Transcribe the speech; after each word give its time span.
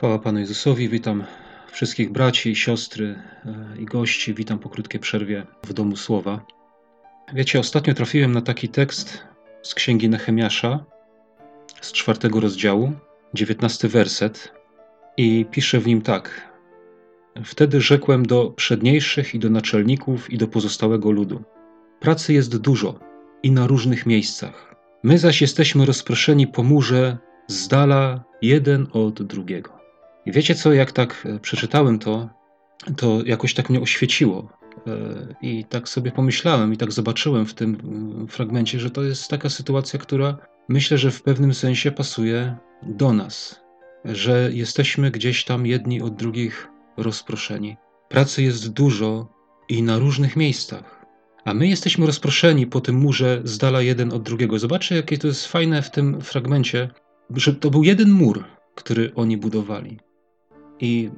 Chwała 0.00 0.18
Panu 0.18 0.38
Jezusowi, 0.38 0.88
witam 0.88 1.24
wszystkich 1.72 2.12
braci 2.12 2.56
siostry 2.56 3.06
e, 3.44 3.80
i 3.80 3.84
gości, 3.84 4.34
witam 4.34 4.58
po 4.58 4.68
krótkiej 4.68 5.00
przerwie 5.00 5.46
w 5.66 5.72
Domu 5.72 5.96
Słowa. 5.96 6.46
Wiecie, 7.34 7.60
ostatnio 7.60 7.94
trafiłem 7.94 8.32
na 8.32 8.40
taki 8.40 8.68
tekst 8.68 9.22
z 9.62 9.74
księgi 9.74 10.08
Nehemiasza 10.08 10.84
z 11.80 11.92
czwartego 11.92 12.40
rozdziału, 12.40 12.92
dziewiętnasty 13.34 13.88
werset 13.88 14.52
i 15.16 15.46
pisze 15.50 15.80
w 15.80 15.86
nim 15.86 16.02
tak. 16.02 16.52
Wtedy 17.44 17.80
rzekłem 17.80 18.26
do 18.26 18.50
przedniejszych 18.50 19.34
i 19.34 19.38
do 19.38 19.50
naczelników 19.50 20.30
i 20.30 20.38
do 20.38 20.48
pozostałego 20.48 21.10
ludu. 21.10 21.42
Pracy 22.00 22.32
jest 22.32 22.56
dużo 22.56 23.00
i 23.42 23.50
na 23.50 23.66
różnych 23.66 24.06
miejscach. 24.06 24.74
My 25.02 25.18
zaś 25.18 25.40
jesteśmy 25.40 25.86
rozproszeni 25.86 26.46
po 26.46 26.62
murze 26.62 27.18
z 27.46 27.68
dala 27.68 28.24
jeden 28.42 28.86
od 28.92 29.22
drugiego. 29.22 29.79
I 30.26 30.32
wiecie 30.32 30.54
co, 30.54 30.72
jak 30.72 30.92
tak 30.92 31.26
e, 31.26 31.38
przeczytałem 31.38 31.98
to, 31.98 32.28
to 32.96 33.22
jakoś 33.26 33.54
tak 33.54 33.70
mnie 33.70 33.80
oświeciło. 33.80 34.48
E, 34.86 34.90
I 35.42 35.64
tak 35.64 35.88
sobie 35.88 36.12
pomyślałem 36.12 36.72
i 36.72 36.76
tak 36.76 36.92
zobaczyłem 36.92 37.46
w 37.46 37.54
tym 37.54 37.78
mm, 37.84 38.28
fragmencie, 38.28 38.80
że 38.80 38.90
to 38.90 39.02
jest 39.02 39.28
taka 39.28 39.48
sytuacja, 39.48 39.98
która 39.98 40.38
myślę, 40.68 40.98
że 40.98 41.10
w 41.10 41.22
pewnym 41.22 41.54
sensie 41.54 41.92
pasuje 41.92 42.56
do 42.82 43.12
nas. 43.12 43.60
Że 44.04 44.50
jesteśmy 44.52 45.10
gdzieś 45.10 45.44
tam 45.44 45.66
jedni 45.66 46.02
od 46.02 46.14
drugich 46.14 46.68
rozproszeni. 46.96 47.76
Pracy 48.08 48.42
jest 48.42 48.72
dużo 48.72 49.28
i 49.68 49.82
na 49.82 49.98
różnych 49.98 50.36
miejscach. 50.36 51.06
A 51.44 51.54
my 51.54 51.68
jesteśmy 51.68 52.06
rozproszeni 52.06 52.66
po 52.66 52.80
tym 52.80 52.96
murze 52.96 53.40
z 53.44 53.58
dala 53.58 53.82
jeden 53.82 54.12
od 54.12 54.22
drugiego. 54.22 54.58
Zobaczcie, 54.58 54.96
jakie 54.96 55.18
to 55.18 55.26
jest 55.26 55.46
fajne 55.46 55.82
w 55.82 55.90
tym 55.90 56.20
fragmencie, 56.20 56.90
że 57.30 57.54
to 57.54 57.70
był 57.70 57.84
jeden 57.84 58.10
mur, 58.10 58.44
który 58.74 59.14
oni 59.14 59.36
budowali. 59.36 59.98
I 60.80 61.10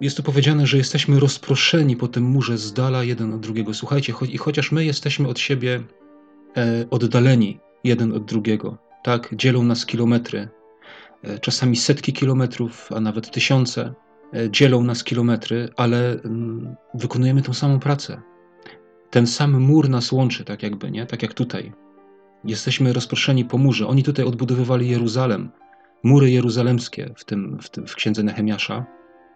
jest 0.00 0.16
tu 0.16 0.22
powiedziane, 0.22 0.66
że 0.66 0.76
jesteśmy 0.76 1.20
rozproszeni 1.20 1.96
po 1.96 2.08
tym 2.08 2.24
murze 2.24 2.58
z 2.58 2.72
dala 2.72 3.04
jeden 3.04 3.34
od 3.34 3.40
drugiego. 3.40 3.74
Słuchajcie, 3.74 4.12
cho 4.12 4.24
i 4.24 4.38
chociaż 4.38 4.72
my 4.72 4.84
jesteśmy 4.84 5.28
od 5.28 5.38
siebie 5.38 5.82
e, 6.56 6.86
oddaleni 6.90 7.60
jeden 7.84 8.12
od 8.12 8.24
drugiego, 8.24 8.78
tak, 9.02 9.34
dzielą 9.36 9.62
nas 9.62 9.86
kilometry, 9.86 10.48
e, 11.22 11.38
czasami 11.38 11.76
setki 11.76 12.12
kilometrów, 12.12 12.92
a 12.92 13.00
nawet 13.00 13.30
tysiące, 13.30 13.94
e, 14.34 14.50
dzielą 14.50 14.84
nas 14.84 15.04
kilometry, 15.04 15.68
ale 15.76 16.12
mm, 16.12 16.76
wykonujemy 16.94 17.42
tą 17.42 17.54
samą 17.54 17.80
pracę. 17.80 18.20
Ten 19.10 19.26
sam 19.26 19.60
mur 19.60 19.88
nas 19.88 20.12
łączy, 20.12 20.44
tak 20.44 20.62
jakby, 20.62 20.90
nie? 20.90 21.06
Tak 21.06 21.22
jak 21.22 21.34
tutaj. 21.34 21.72
Jesteśmy 22.44 22.92
rozproszeni 22.92 23.44
po 23.44 23.58
murze. 23.58 23.86
Oni 23.86 24.02
tutaj 24.02 24.24
odbudowywali 24.24 24.88
Jeruzalem 24.88 25.50
mury 26.02 26.30
jeruzalemskie 26.30 27.14
w, 27.16 27.24
tym, 27.24 27.58
w, 27.62 27.70
tym, 27.70 27.86
w 27.86 27.94
księdze 27.94 28.22
Nehemiasza, 28.22 28.86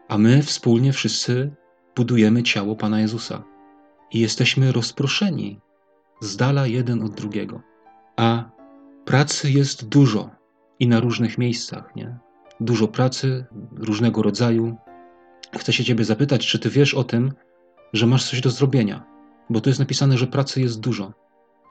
a 0.09 0.19
my 0.19 0.43
wspólnie 0.43 0.93
wszyscy 0.93 1.51
budujemy 1.97 2.43
ciało 2.43 2.77
Pana 2.77 3.01
Jezusa. 3.01 3.45
I 4.11 4.21
jesteśmy 4.21 4.73
rozproszeni 4.73 5.61
z 6.21 6.37
dala 6.37 6.67
jeden 6.67 7.03
od 7.03 7.15
drugiego. 7.15 7.63
A 8.17 8.51
pracy 9.05 9.51
jest 9.51 9.89
dużo 9.89 10.31
i 10.79 10.89
na 10.89 11.01
różnych 11.01 11.39
miejscach, 11.39 11.97
nie? 11.97 12.19
Dużo 12.61 12.89
pracy 12.89 13.45
różnego 13.77 14.23
rodzaju. 14.23 14.77
Chcę 15.59 15.73
się 15.73 15.85
Ciebie 15.85 16.05
zapytać, 16.05 16.47
czy 16.47 16.59
Ty 16.59 16.71
wiesz 16.71 16.95
o 16.95 17.05
tym, 17.05 17.33
że 17.93 18.07
masz 18.07 18.31
coś 18.31 18.41
do 18.41 18.51
zrobienia? 18.51 19.05
Bo 19.51 19.61
tu 19.61 19.71
jest 19.71 19.81
napisane, 19.81 20.19
że 20.19 20.27
pracy 20.27 20.61
jest 20.61 20.81
dużo. 20.81 21.13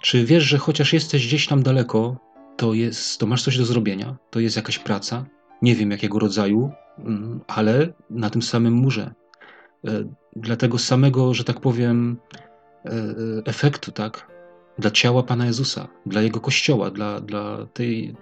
Czy 0.01 0.25
wiesz, 0.25 0.43
że 0.43 0.57
chociaż 0.57 0.93
jesteś 0.93 1.27
gdzieś 1.27 1.47
tam 1.47 1.63
daleko, 1.63 2.17
to 2.57 2.73
jest, 2.73 3.19
to 3.19 3.25
masz 3.25 3.43
coś 3.43 3.57
do 3.57 3.65
zrobienia, 3.65 4.15
to 4.29 4.39
jest 4.39 4.55
jakaś 4.55 4.79
praca, 4.79 5.25
nie 5.61 5.75
wiem 5.75 5.91
jakiego 5.91 6.19
rodzaju, 6.19 6.71
mm, 6.99 7.39
ale 7.47 7.93
na 8.09 8.29
tym 8.29 8.41
samym 8.41 8.73
murze. 8.73 9.13
E, 9.87 10.03
dla 10.35 10.55
tego 10.55 10.77
samego, 10.77 11.33
że 11.33 11.43
tak 11.43 11.59
powiem, 11.59 12.17
e, 12.85 12.89
e, 12.89 12.95
efektu, 13.45 13.91
tak? 13.91 14.27
Dla 14.79 14.91
ciała 14.91 15.23
Pana 15.23 15.45
Jezusa, 15.45 15.87
dla 16.05 16.21
Jego 16.21 16.39
Kościoła, 16.39 16.91
dla, 16.91 17.21
dla, 17.21 17.65
tej, 17.73 18.15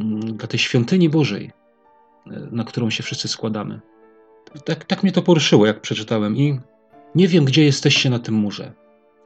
mm, 0.00 0.20
dla 0.20 0.48
tej 0.48 0.58
świątyni 0.58 1.08
Bożej, 1.08 1.50
na 2.50 2.64
którą 2.64 2.90
się 2.90 3.02
wszyscy 3.02 3.28
składamy. 3.28 3.80
Tak, 4.64 4.84
tak 4.84 5.02
mnie 5.02 5.12
to 5.12 5.22
poruszyło, 5.22 5.66
jak 5.66 5.80
przeczytałem 5.80 6.36
i 6.36 6.60
nie 7.14 7.28
wiem, 7.28 7.44
gdzie 7.44 7.64
jesteście 7.64 8.10
na 8.10 8.18
tym 8.18 8.34
murze, 8.34 8.72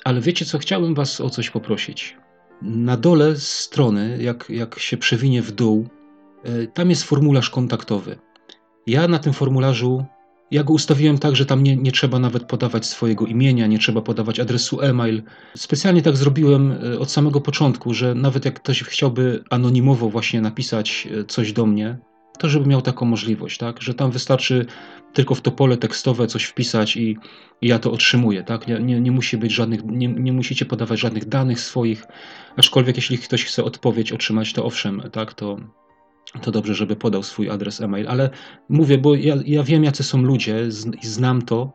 ale 0.05 0.21
wiecie 0.21 0.45
co, 0.45 0.59
chciałbym 0.59 0.95
was 0.95 1.21
o 1.21 1.31
coś 1.31 1.51
poprosić. 1.51 2.17
Na 2.63 2.97
dole 2.97 3.37
strony, 3.37 4.19
jak, 4.21 4.51
jak 4.51 4.79
się 4.79 4.97
przewinie 4.97 5.43
w 5.43 5.53
dół, 5.53 5.89
e, 6.45 6.67
tam 6.67 6.91
jest 6.91 7.05
formularz 7.05 7.51
kontaktowy. 7.51 8.19
Ja 8.87 9.09
na 9.09 9.19
tym 9.19 9.33
formularzu, 9.33 10.05
ja 10.51 10.65
go 10.65 10.73
ustawiłem 10.73 11.19
tak, 11.19 11.37
że 11.37 11.47
tam 11.47 11.63
nie, 11.63 11.77
nie 11.77 11.93
trzeba 11.93 12.19
nawet 12.19 12.45
podawać 12.45 12.87
swojego 12.87 13.27
imienia, 13.27 13.67
nie 13.67 13.79
trzeba 13.79 14.01
podawać 14.03 14.41
adresu 14.41 14.81
e-mail. 14.81 15.23
Specjalnie 15.57 16.03
tak 16.03 16.17
zrobiłem 16.17 16.73
e, 16.73 16.99
od 16.99 17.11
samego 17.11 17.41
początku, 17.41 17.95
że 17.95 18.15
nawet 18.15 18.45
jak 18.45 18.55
ktoś 18.55 18.83
chciałby 18.83 19.45
anonimowo 19.51 20.11
właśnie 20.11 20.41
napisać 20.41 21.09
e, 21.21 21.25
coś 21.25 21.53
do 21.53 21.67
mnie, 21.67 21.99
to 22.41 22.49
żeby 22.49 22.67
miał 22.67 22.83
taką 22.83 23.07
możliwość, 23.07 23.59
tak? 23.59 23.83
Że 23.83 23.95
tam 23.95 24.11
wystarczy 24.11 24.67
tylko 25.13 25.35
w 25.35 25.41
to 25.41 25.51
pole 25.51 25.77
tekstowe 25.77 26.27
coś 26.27 26.45
wpisać 26.45 26.97
i, 26.97 27.17
i 27.61 27.69
ja 27.69 27.79
to 27.79 27.93
otrzymuję, 27.93 28.43
tak? 28.45 28.67
Nie, 28.67 28.79
nie, 28.79 29.01
nie, 29.01 29.11
musi 29.11 29.37
być 29.37 29.53
żadnych, 29.53 29.85
nie, 29.85 30.09
nie 30.09 30.33
musicie 30.33 30.65
podawać 30.65 31.01
żadnych 31.01 31.29
danych 31.29 31.61
swoich, 31.61 32.07
aczkolwiek 32.57 32.97
jeśli 32.97 33.19
ktoś 33.19 33.45
chce 33.45 33.65
odpowiedź 33.65 34.13
otrzymać, 34.13 34.53
to 34.53 34.65
owszem, 34.65 35.03
tak? 35.13 35.35
To, 35.35 35.57
to 36.43 36.51
dobrze, 36.51 36.75
żeby 36.75 36.97
podał 36.97 37.23
swój 37.23 37.51
adres 37.51 37.81
e-mail, 37.81 38.09
ale 38.09 38.31
mówię, 38.69 38.99
bo 38.99 39.15
ja, 39.15 39.35
ja 39.47 39.63
wiem, 39.63 39.85
jacy 39.85 40.03
są 40.03 40.23
ludzie, 40.23 40.69
i 41.03 41.07
znam 41.07 41.43
to 41.43 41.73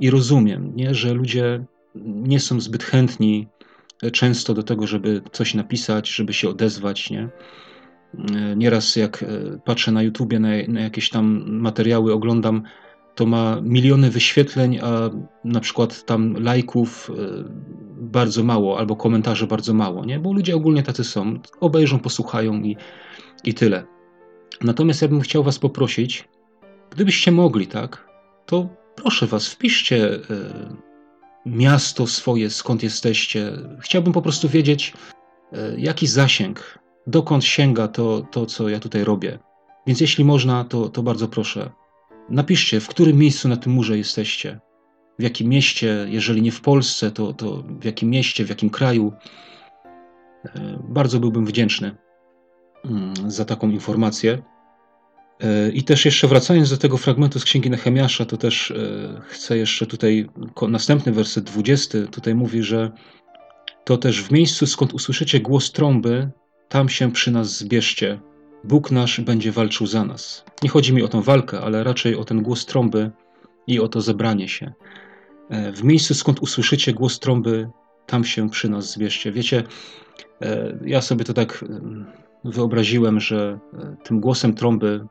i 0.00 0.10
rozumiem, 0.10 0.72
nie? 0.76 0.94
że 0.94 1.14
ludzie 1.14 1.64
nie 2.04 2.40
są 2.40 2.60
zbyt 2.60 2.84
chętni 2.84 3.48
często 4.12 4.54
do 4.54 4.62
tego, 4.62 4.86
żeby 4.86 5.22
coś 5.32 5.54
napisać, 5.54 6.08
żeby 6.10 6.32
się 6.32 6.48
odezwać, 6.48 7.10
nie? 7.10 7.28
E, 8.36 8.56
nieraz 8.56 8.96
jak 8.96 9.22
e, 9.22 9.26
patrzę 9.64 9.92
na 9.92 10.02
YouTubie, 10.02 10.38
na, 10.38 10.48
na 10.68 10.80
jakieś 10.80 11.10
tam 11.10 11.44
materiały, 11.50 12.12
oglądam, 12.12 12.62
to 13.14 13.26
ma 13.26 13.60
miliony 13.62 14.10
wyświetleń, 14.10 14.78
a 14.82 15.10
na 15.44 15.60
przykład 15.60 16.04
tam 16.04 16.36
lajków 16.42 17.10
e, 17.10 17.44
bardzo 17.96 18.44
mało, 18.44 18.78
albo 18.78 18.96
komentarzy 18.96 19.46
bardzo 19.46 19.74
mało, 19.74 20.04
nie? 20.04 20.18
Bo 20.18 20.32
ludzie 20.32 20.56
ogólnie 20.56 20.82
tacy 20.82 21.04
są. 21.04 21.38
Obejrzą, 21.60 21.98
posłuchają 21.98 22.62
i, 22.62 22.76
i 23.44 23.54
tyle. 23.54 23.84
Natomiast 24.60 25.02
ja 25.02 25.08
bym 25.08 25.20
chciał 25.20 25.42
Was 25.42 25.58
poprosić, 25.58 26.28
gdybyście 26.90 27.32
mogli, 27.32 27.66
tak, 27.66 28.08
to 28.46 28.68
proszę 28.96 29.26
Was, 29.26 29.48
wpiszcie 29.48 30.18
miasto 31.46 32.06
swoje, 32.06 32.50
skąd 32.50 32.82
jesteście. 32.82 33.52
Chciałbym 33.80 34.12
po 34.12 34.22
prostu 34.22 34.48
wiedzieć, 34.48 34.92
jaki 35.76 36.06
zasięg 36.06 36.83
dokąd 37.06 37.44
sięga 37.44 37.88
to, 37.88 38.22
to 38.30 38.46
co 38.46 38.68
ja 38.68 38.80
tutaj 38.80 39.04
robię. 39.04 39.38
Więc 39.86 40.00
jeśli 40.00 40.24
można, 40.24 40.64
to, 40.64 40.88
to 40.88 41.02
bardzo 41.02 41.28
proszę, 41.28 41.70
napiszcie, 42.28 42.80
w 42.80 42.88
którym 42.88 43.16
miejscu 43.16 43.48
na 43.48 43.56
tym 43.56 43.72
murze 43.72 43.98
jesteście. 43.98 44.60
W 45.18 45.22
jakim 45.22 45.48
mieście, 45.48 46.06
jeżeli 46.08 46.42
nie 46.42 46.52
w 46.52 46.60
Polsce, 46.60 47.10
to, 47.10 47.32
to 47.32 47.62
w 47.80 47.84
jakim 47.84 48.10
mieście, 48.10 48.44
w 48.44 48.48
jakim 48.48 48.70
kraju. 48.70 49.12
E, 50.44 50.78
bardzo 50.88 51.20
byłbym 51.20 51.46
wdzięczny 51.46 51.96
mm, 52.84 53.14
za 53.26 53.44
taką 53.44 53.70
informację. 53.70 54.42
E, 55.40 55.70
I 55.70 55.82
też 55.82 56.04
jeszcze 56.04 56.28
wracając 56.28 56.70
do 56.70 56.76
tego 56.76 56.96
fragmentu 56.96 57.38
z 57.38 57.44
Księgi 57.44 57.70
Nehemiasza, 57.70 58.24
to 58.24 58.36
też 58.36 58.70
e, 58.70 59.20
chcę 59.26 59.58
jeszcze 59.58 59.86
tutaj, 59.86 60.28
następny 60.68 61.12
werset 61.12 61.44
20, 61.44 61.98
tutaj 62.10 62.34
mówi, 62.34 62.62
że 62.62 62.92
to 63.84 63.96
też 63.96 64.22
w 64.22 64.30
miejscu, 64.30 64.66
skąd 64.66 64.94
usłyszycie 64.94 65.40
głos 65.40 65.72
trąby, 65.72 66.30
tam 66.68 66.88
się 66.88 67.12
przy 67.12 67.30
nas 67.30 67.58
zbierzcie. 67.58 68.20
Bóg 68.64 68.90
nasz 68.90 69.20
będzie 69.20 69.52
walczył 69.52 69.86
za 69.86 70.04
nas. 70.04 70.44
Nie 70.62 70.68
chodzi 70.68 70.94
mi 70.94 71.02
o 71.02 71.08
tę 71.08 71.22
walkę, 71.22 71.60
ale 71.60 71.84
raczej 71.84 72.16
o 72.16 72.24
ten 72.24 72.42
głos 72.42 72.66
trąby 72.66 73.10
i 73.66 73.80
o 73.80 73.88
to 73.88 74.00
zebranie 74.00 74.48
się. 74.48 74.72
E, 75.48 75.72
w 75.72 75.84
miejscu, 75.84 76.14
skąd 76.14 76.40
usłyszycie 76.40 76.92
głos 76.92 77.18
trąby, 77.18 77.68
tam 78.06 78.24
się 78.24 78.50
przy 78.50 78.68
nas 78.68 78.92
zbierzcie. 78.92 79.32
Wiecie, 79.32 79.62
e, 80.42 80.78
ja 80.84 81.00
sobie 81.00 81.24
to 81.24 81.34
tak 81.34 81.64
wyobraziłem, 82.44 83.20
że 83.20 83.58
e, 83.72 83.96
tym 84.04 84.20
głosem 84.20 84.54
trąby 84.54 85.06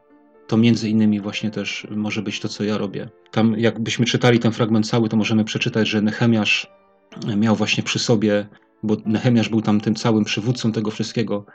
to 0.47 0.57
między 0.57 0.89
innymi 0.89 1.19
właśnie 1.19 1.51
też 1.51 1.87
może 1.91 2.21
być 2.21 2.39
to, 2.39 2.49
co 2.49 2.63
ja 2.63 2.77
robię. 2.77 3.09
Tam, 3.31 3.55
jakbyśmy 3.57 4.05
czytali 4.05 4.39
ten 4.39 4.51
fragment 4.51 4.87
cały, 4.87 5.09
to 5.09 5.17
możemy 5.17 5.43
przeczytać, 5.43 5.87
że 5.89 6.01
Nehemiasz 6.01 6.67
miał 7.37 7.55
właśnie 7.55 7.83
przy 7.83 7.99
sobie 7.99 8.47
bo 8.83 8.97
Nehemiasz 9.05 9.49
był 9.49 9.61
tam 9.61 9.81
tym 9.81 9.95
całym 9.95 10.23
przywódcą 10.23 10.71
tego 10.71 10.91
wszystkiego 10.91 11.45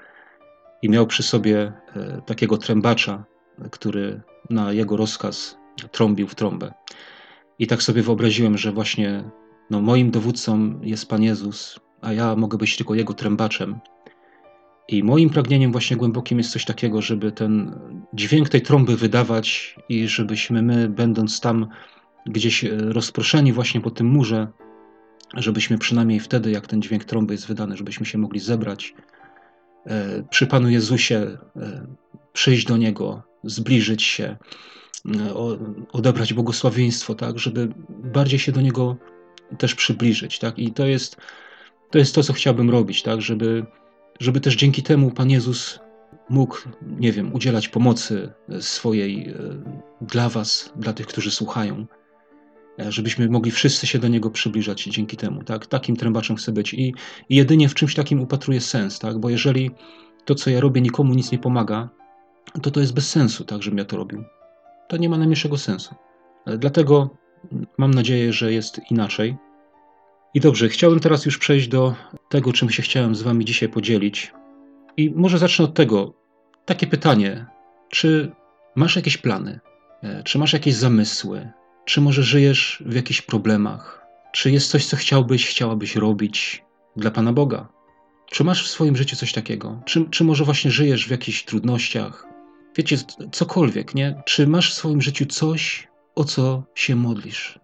i 0.82 0.88
miał 0.88 1.06
przy 1.06 1.22
sobie 1.22 1.72
e, 1.96 2.22
takiego 2.26 2.56
trębacza, 2.56 3.24
który 3.70 4.20
na 4.50 4.72
jego 4.72 4.96
rozkaz 4.96 5.58
trąbił 5.92 6.28
w 6.28 6.34
trąbę. 6.34 6.74
I 7.58 7.66
tak 7.66 7.82
sobie 7.82 8.02
wyobraziłem, 8.02 8.58
że 8.58 8.72
właśnie 8.72 9.24
no, 9.70 9.80
moim 9.80 10.10
dowódcą 10.10 10.80
jest 10.82 11.08
Pan 11.08 11.22
Jezus, 11.22 11.80
a 12.00 12.12
ja 12.12 12.36
mogę 12.36 12.58
być 12.58 12.76
tylko 12.76 12.94
jego 12.94 13.14
trębaczem. 13.14 13.78
I 14.88 15.02
moim 15.02 15.30
pragnieniem 15.30 15.72
właśnie 15.72 15.96
głębokim 15.96 16.38
jest 16.38 16.50
coś 16.50 16.64
takiego, 16.64 17.02
żeby 17.02 17.32
ten 17.32 17.78
dźwięk 18.14 18.48
tej 18.48 18.62
trąby 18.62 18.96
wydawać 18.96 19.76
i 19.88 20.08
żebyśmy 20.08 20.62
my, 20.62 20.88
będąc 20.88 21.40
tam 21.40 21.66
gdzieś 22.26 22.64
e, 22.64 22.70
rozproszeni 22.76 23.52
właśnie 23.52 23.80
po 23.80 23.90
tym 23.90 24.06
murze, 24.06 24.48
żebyśmy 25.34 25.78
przynajmniej 25.78 26.20
wtedy, 26.20 26.50
jak 26.50 26.66
ten 26.66 26.82
dźwięk 26.82 27.04
trąby 27.04 27.34
jest 27.34 27.46
wydany, 27.46 27.76
żebyśmy 27.76 28.06
się 28.06 28.18
mogli 28.18 28.40
zebrać 28.40 28.94
e, 29.86 30.22
przy 30.30 30.46
Panu 30.46 30.70
Jezusie, 30.70 31.38
e, 31.56 31.86
przyjść 32.32 32.66
do 32.66 32.76
Niego, 32.76 33.22
zbliżyć 33.44 34.02
się, 34.02 34.36
odebrać 35.92 36.34
błogosławieństwo, 36.34 37.14
tak, 37.14 37.38
żeby 37.38 37.68
bardziej 37.88 38.38
się 38.38 38.52
do 38.52 38.60
Niego 38.60 38.96
też 39.58 39.74
przybliżyć, 39.74 40.38
tak, 40.38 40.58
i 40.58 40.72
to 40.72 40.86
jest 40.86 41.16
to, 41.90 41.98
jest 41.98 42.14
to 42.14 42.22
co 42.22 42.32
chciałbym 42.32 42.70
robić, 42.70 43.02
tak, 43.02 43.22
żeby 43.22 43.66
żeby 44.20 44.40
też 44.40 44.56
dzięki 44.56 44.82
temu 44.82 45.10
Pan 45.10 45.30
Jezus 45.30 45.80
mógł, 46.28 46.56
nie 46.82 47.12
wiem, 47.12 47.34
udzielać 47.34 47.68
pomocy 47.68 48.32
swojej 48.60 49.28
e, 49.28 49.34
dla 50.00 50.28
Was, 50.28 50.72
dla 50.76 50.92
tych, 50.92 51.06
którzy 51.06 51.30
słuchają, 51.30 51.76
e, 51.76 51.86
żebyśmy 52.88 53.28
mogli 53.28 53.50
wszyscy 53.50 53.86
się 53.86 53.98
do 53.98 54.08
Niego 54.08 54.30
przybliżać 54.30 54.84
dzięki 54.84 55.16
temu. 55.16 55.44
Tak? 55.44 55.66
Takim 55.66 55.96
trębaczem 55.96 56.36
chcę 56.36 56.52
być 56.52 56.74
i, 56.74 56.94
jedynie 57.30 57.68
w 57.68 57.74
czymś 57.74 57.94
takim 57.94 58.20
upatruję 58.20 58.60
sens, 58.60 58.98
tak? 58.98 59.18
bo 59.18 59.30
jeżeli 59.30 59.70
to, 60.24 60.34
co 60.34 60.50
ja 60.50 60.60
robię, 60.60 60.80
nikomu 60.80 61.14
nic 61.14 61.32
nie 61.32 61.38
pomaga, 61.38 61.88
to 62.62 62.70
to 62.70 62.80
jest 62.80 62.94
bez 62.94 63.10
sensu, 63.10 63.44
tak, 63.44 63.62
żebym 63.62 63.78
ja 63.78 63.84
to 63.84 63.96
robił. 63.96 64.24
To 64.88 64.96
nie 64.96 65.08
ma 65.08 65.18
najmniejszego 65.18 65.58
sensu. 65.58 65.94
E, 66.46 66.58
dlatego 66.58 67.16
mam 67.78 67.94
nadzieję, 67.94 68.32
że 68.32 68.52
jest 68.52 68.80
inaczej. 68.90 69.36
I 70.34 70.40
dobrze, 70.40 70.68
chciałbym 70.68 71.00
teraz 71.00 71.26
już 71.26 71.38
przejść 71.38 71.68
do 71.68 71.94
tego, 72.28 72.52
czym 72.52 72.70
się 72.70 72.82
chciałem 72.82 73.14
z 73.14 73.22
Wami 73.22 73.44
dzisiaj 73.44 73.68
podzielić. 73.68 74.32
I 74.96 75.10
może 75.10 75.38
zacznę 75.38 75.64
od 75.64 75.74
tego. 75.74 76.14
Takie 76.64 76.86
pytanie: 76.86 77.46
czy 77.88 78.32
masz 78.76 78.96
jakieś 78.96 79.16
plany? 79.16 79.60
E, 80.02 80.22
czy 80.22 80.38
masz 80.38 80.52
jakieś 80.52 80.74
zamysły? 80.74 81.48
Czy 81.88 82.00
może 82.00 82.22
żyjesz 82.22 82.82
w 82.86 82.94
jakichś 82.94 83.22
problemach? 83.22 84.06
Czy 84.32 84.50
jest 84.50 84.70
coś, 84.70 84.86
co 84.86 84.96
chciałbyś, 84.96 85.46
chciałabyś 85.46 85.96
robić 85.96 86.64
dla 86.96 87.10
Pana 87.10 87.32
Boga? 87.32 87.68
Czy 88.26 88.44
masz 88.44 88.64
w 88.64 88.70
swoim 88.70 88.96
życiu 88.96 89.16
coś 89.16 89.32
takiego? 89.32 89.82
Czy, 89.84 90.04
czy 90.10 90.24
może 90.24 90.44
właśnie 90.44 90.70
żyjesz 90.70 91.06
w 91.06 91.10
jakichś 91.10 91.44
trudnościach? 91.44 92.26
Wiecie, 92.76 92.96
cokolwiek, 93.32 93.94
nie? 93.94 94.22
Czy 94.26 94.46
masz 94.46 94.72
w 94.72 94.74
swoim 94.74 95.02
życiu 95.02 95.26
coś, 95.26 95.88
o 96.14 96.24
co 96.24 96.62
się 96.74 96.96
modlisz? 96.96 97.58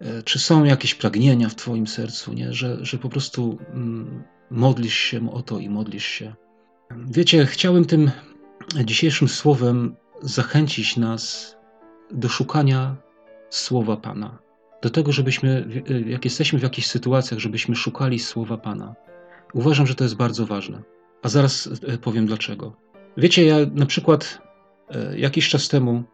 E, 0.00 0.22
czy 0.22 0.38
są 0.38 0.64
jakieś 0.64 0.94
pragnienia 0.94 1.48
w 1.48 1.54
Twoim 1.54 1.86
sercu, 1.86 2.32
nie? 2.32 2.52
Że, 2.52 2.84
że 2.84 2.98
po 2.98 3.08
prostu 3.08 3.58
mm, 3.72 4.24
modlisz 4.50 4.98
się 4.98 5.32
o 5.32 5.42
to 5.42 5.58
i 5.58 5.68
modlisz 5.68 6.06
się. 6.06 6.34
Wiecie, 6.90 7.46
chciałem 7.46 7.84
tym 7.84 8.10
dzisiejszym 8.84 9.28
słowem 9.28 9.96
zachęcić 10.22 10.96
nas 10.96 11.56
do 12.10 12.28
szukania 12.28 13.05
słowa 13.50 13.96
Pana. 13.96 14.38
Do 14.82 14.90
tego, 14.90 15.12
żebyśmy, 15.12 15.82
jak 16.06 16.24
jesteśmy 16.24 16.58
w 16.58 16.62
jakichś 16.62 16.86
sytuacjach, 16.86 17.40
żebyśmy 17.40 17.76
szukali 17.76 18.18
słowa 18.18 18.58
Pana. 18.58 18.94
Uważam, 19.54 19.86
że 19.86 19.94
to 19.94 20.04
jest 20.04 20.16
bardzo 20.16 20.46
ważne. 20.46 20.82
A 21.22 21.28
zaraz 21.28 21.68
e, 21.86 21.98
powiem 21.98 22.26
dlaczego. 22.26 22.76
Wiecie, 23.16 23.44
ja 23.44 23.56
na 23.74 23.86
przykład 23.86 24.42
e, 24.90 25.18
jakiś 25.18 25.48
czas 25.48 25.68
temu 25.68 26.04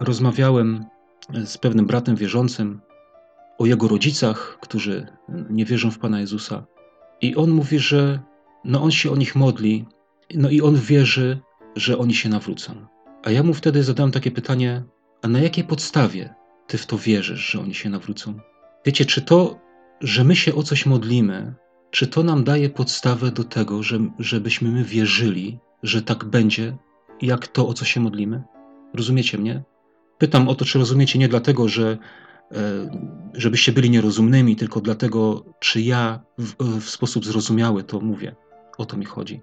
rozmawiałem 0.00 0.84
z 1.44 1.58
pewnym 1.58 1.86
bratem 1.86 2.16
wierzącym, 2.16 2.80
o 3.58 3.66
jego 3.66 3.88
rodzicach, 3.88 4.58
którzy 4.60 5.06
nie 5.50 5.64
wierzą 5.64 5.90
w 5.90 5.98
Pana 5.98 6.20
Jezusa. 6.20 6.66
I 7.20 7.36
on 7.36 7.50
mówi, 7.50 7.78
że 7.78 8.20
no 8.64 8.82
on 8.82 8.90
się 8.90 9.10
o 9.10 9.16
nich 9.16 9.36
modli, 9.36 9.84
no 10.34 10.50
i 10.50 10.60
on 10.60 10.76
wierzy, 10.76 11.38
że 11.76 11.98
oni 11.98 12.14
się 12.14 12.28
nawrócą. 12.28 12.86
A 13.24 13.30
ja 13.30 13.42
mu 13.42 13.54
wtedy 13.54 13.82
zadałem 13.82 14.12
takie 14.12 14.30
pytanie: 14.30 14.82
a 15.22 15.28
na 15.28 15.40
jakiej 15.40 15.64
podstawie 15.64 16.34
ty 16.74 16.78
w 16.78 16.86
to 16.86 16.98
wierzysz, 16.98 17.50
że 17.50 17.60
oni 17.60 17.74
się 17.74 17.90
nawrócą? 17.90 18.34
Wiecie, 18.86 19.04
czy 19.04 19.22
to, 19.22 19.60
że 20.00 20.24
my 20.24 20.36
się 20.36 20.54
o 20.54 20.62
coś 20.62 20.86
modlimy, 20.86 21.54
czy 21.90 22.06
to 22.06 22.22
nam 22.22 22.44
daje 22.44 22.70
podstawę 22.70 23.30
do 23.30 23.44
tego, 23.44 23.82
że, 23.82 23.98
żebyśmy 24.18 24.70
my 24.70 24.84
wierzyli, 24.84 25.58
że 25.82 26.02
tak 26.02 26.24
będzie, 26.24 26.76
jak 27.22 27.48
to, 27.48 27.68
o 27.68 27.74
co 27.74 27.84
się 27.84 28.00
modlimy? 28.00 28.42
Rozumiecie 28.94 29.38
mnie? 29.38 29.62
Pytam 30.18 30.48
o 30.48 30.54
to, 30.54 30.64
czy 30.64 30.78
rozumiecie 30.78 31.18
nie 31.18 31.28
dlatego, 31.28 31.68
że 31.68 31.98
E, 32.52 32.90
żebyście 33.34 33.72
byli 33.72 33.90
nierozumnymi, 33.90 34.56
tylko 34.56 34.80
dlatego, 34.80 35.44
czy 35.60 35.80
ja 35.80 36.20
w, 36.38 36.80
w, 36.80 36.90
sposób 36.90 37.24
zrozumiały 37.24 37.84
to 37.84 38.00
mówię. 38.00 38.36
O 38.78 38.86
to 38.86 38.96
mi 38.96 39.04
chodzi. 39.04 39.42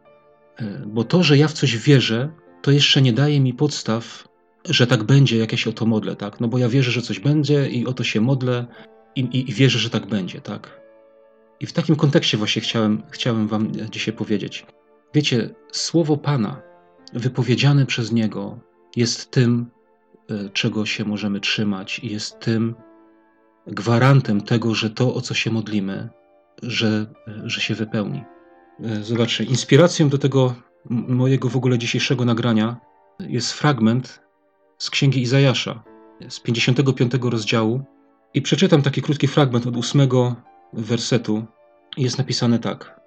E, 0.57 0.83
bo 0.87 1.03
to, 1.03 1.23
że 1.23 1.37
ja 1.37 1.47
w 1.47 1.53
coś 1.53 1.77
wierzę, 1.77 2.29
to 2.61 2.71
jeszcze 2.71 3.01
nie 3.01 3.13
daje 3.13 3.39
mi 3.39 3.53
podstaw, 3.53 4.27
że 4.69 4.87
tak 4.87 5.03
będzie, 5.03 5.37
jak 5.37 5.51
ja 5.51 5.57
się 5.57 5.69
o 5.69 5.73
to 5.73 5.85
modlę, 5.85 6.15
tak? 6.15 6.39
No 6.39 6.47
bo 6.47 6.57
ja 6.57 6.69
wierzę, 6.69 6.91
że 6.91 7.01
coś 7.01 7.19
będzie 7.19 7.69
i 7.69 7.85
o 7.85 7.93
to 7.93 8.03
się 8.03 8.21
modlę 8.21 8.65
i, 9.15 9.21
i, 9.21 9.49
i 9.49 9.53
wierzę, 9.53 9.79
że 9.79 9.89
tak 9.89 10.05
będzie, 10.05 10.41
tak? 10.41 10.81
I 11.59 11.65
w 11.65 11.73
takim 11.73 11.95
kontekście 11.95 12.37
właśnie 12.37 12.61
chciałem, 12.61 13.03
chciałem 13.11 13.47
wam 13.47 13.71
dzisiaj 13.91 14.13
powiedzieć. 14.13 14.65
Wiecie, 15.13 15.49
słowo 15.71 16.17
Pana, 16.17 16.61
wypowiedziane 17.13 17.85
przez 17.85 18.11
Niego, 18.11 18.59
jest 18.95 19.31
tym, 19.31 19.65
e, 20.29 20.49
czego 20.49 20.85
się 20.85 21.05
możemy 21.05 21.39
trzymać 21.39 21.99
i 21.99 22.11
jest 22.11 22.39
tym, 22.39 22.75
gwarantem 23.67 24.41
tego, 24.41 24.75
że 24.75 24.89
to, 24.89 25.13
o 25.13 25.21
co 25.21 25.33
się 25.33 25.51
modlimy, 25.51 26.09
że, 26.63 27.05
że 27.43 27.61
się 27.61 27.75
wypełni. 27.75 28.23
E, 28.83 29.03
zobaczcie, 29.03 29.43
inspiracją 29.43 30.09
do 30.09 30.17
tego 30.17 30.55
mojego 30.89 31.49
w 31.49 31.55
ogóle 31.55 31.77
dzisiejszego 31.77 32.25
nagrania 32.25 32.77
jest 33.19 33.53
fragment 33.53 34.20
z 34.81 34.89
księgi 34.89 35.21
Izajasza, 35.21 35.83
z 36.29 36.39
55 36.39 37.11
rozdziału. 37.21 37.83
I 38.33 38.41
przeczytam 38.41 38.81
taki 38.81 39.01
krótki 39.01 39.27
fragment 39.27 39.67
od 39.67 39.77
ósmego 39.77 40.35
wersetu. 40.73 41.45
Jest 41.97 42.17
napisane 42.17 42.59
tak: 42.59 42.99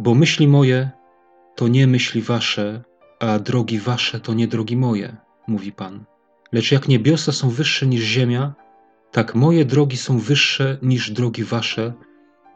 Bo 0.00 0.14
myśli 0.14 0.48
moje 0.48 0.90
to 1.56 1.68
nie 1.68 1.86
myśli 1.86 2.22
wasze, 2.22 2.82
a 3.20 3.38
drogi 3.38 3.78
wasze 3.78 4.20
to 4.20 4.34
nie 4.34 4.48
drogi 4.48 4.76
moje, 4.76 5.16
mówi 5.46 5.72
Pan. 5.72 6.04
Lecz 6.52 6.72
jak 6.72 6.88
niebiosa 6.88 7.32
są 7.32 7.50
wyższe 7.50 7.86
niż 7.86 8.02
ziemia, 8.02 8.54
tak 9.10 9.34
moje 9.34 9.64
drogi 9.64 9.96
są 9.96 10.18
wyższe 10.18 10.78
niż 10.82 11.10
drogi 11.10 11.44
wasze 11.44 11.92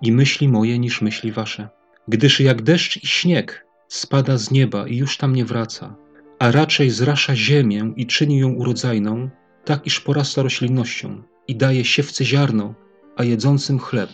i 0.02 0.12
myśli 0.12 0.48
moje 0.48 0.78
niż 0.78 1.00
myśli 1.00 1.32
wasze. 1.32 1.68
Gdyż 2.08 2.40
jak 2.40 2.62
deszcz 2.62 2.96
i 2.96 3.06
śnieg 3.06 3.66
spada 3.88 4.38
z 4.38 4.50
nieba 4.50 4.88
i 4.88 4.96
już 4.96 5.16
tam 5.16 5.36
nie 5.36 5.44
wraca, 5.44 5.96
a 6.38 6.50
raczej 6.50 6.90
zrasza 6.90 7.36
ziemię 7.36 7.92
i 7.96 8.06
czyni 8.06 8.38
ją 8.38 8.52
urodzajną, 8.52 9.30
tak 9.64 9.86
iż 9.86 10.00
porasta 10.00 10.42
roślinnością 10.42 11.22
i 11.48 11.56
daje 11.56 11.84
siewce 11.84 12.24
ziarno, 12.24 12.74
a 13.16 13.24
jedzącym 13.24 13.78
chleb. 13.78 14.10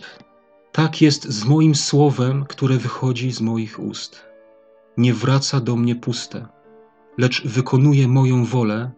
Tak 0.71 1.01
jest 1.01 1.29
z 1.29 1.45
moim 1.45 1.75
słowem, 1.75 2.45
które 2.45 2.77
wychodzi 2.77 3.31
z 3.31 3.41
moich 3.41 3.79
ust. 3.79 4.25
Nie 4.97 5.13
wraca 5.13 5.59
do 5.59 5.75
mnie 5.75 5.95
puste, 5.95 6.47
lecz 7.17 7.47
wykonuje 7.47 8.07
moją 8.07 8.45
wolę 8.45 8.91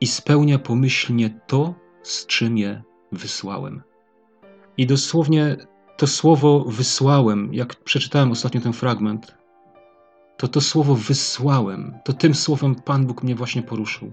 i 0.00 0.06
spełnia 0.06 0.58
pomyślnie 0.58 1.40
to, 1.46 1.74
z 2.02 2.26
czym 2.26 2.58
je 2.58 2.82
wysłałem. 3.12 3.82
I 4.76 4.86
dosłownie 4.86 5.56
to 5.96 6.06
słowo 6.06 6.64
wysłałem, 6.68 7.54
jak 7.54 7.74
przeczytałem 7.74 8.30
ostatnio 8.30 8.60
ten 8.60 8.72
fragment, 8.72 9.36
to 10.36 10.48
to 10.48 10.60
słowo 10.60 10.94
wysłałem, 10.94 11.98
to 12.04 12.12
tym 12.12 12.34
słowem 12.34 12.74
Pan 12.74 13.06
Bóg 13.06 13.22
mnie 13.22 13.34
właśnie 13.34 13.62
poruszył. 13.62 14.12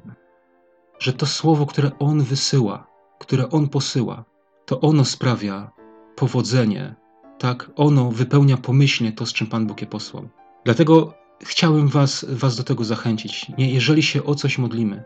Że 1.00 1.13
to 1.13 1.25
słowo, 1.25 1.65
które 1.65 1.92
On 2.00 2.22
wysyła, 2.22 2.88
które 3.20 3.50
On 3.50 3.70
posyła, 3.70 4.25
to 4.65 4.82
ono 4.82 5.06
sprawia 5.06 5.72
powodzenie, 6.15 6.96
tak? 7.39 7.72
Ono 7.75 8.12
wypełnia 8.12 8.58
pomyślnie 8.58 9.12
to, 9.12 9.25
z 9.25 9.34
czym 9.34 9.48
Pan 9.48 9.68
Bóg 9.68 9.82
je 9.82 9.88
posłał. 9.88 10.30
Dlatego 10.65 11.13
chciałem 11.42 11.88
was, 11.88 12.25
was 12.30 12.58
do 12.58 12.63
tego 12.63 12.84
zachęcić. 12.84 13.51
Nie, 13.58 13.74
jeżeli 13.74 14.03
się 14.03 14.24
o 14.24 14.36
coś 14.36 14.58
modlimy, 14.58 15.03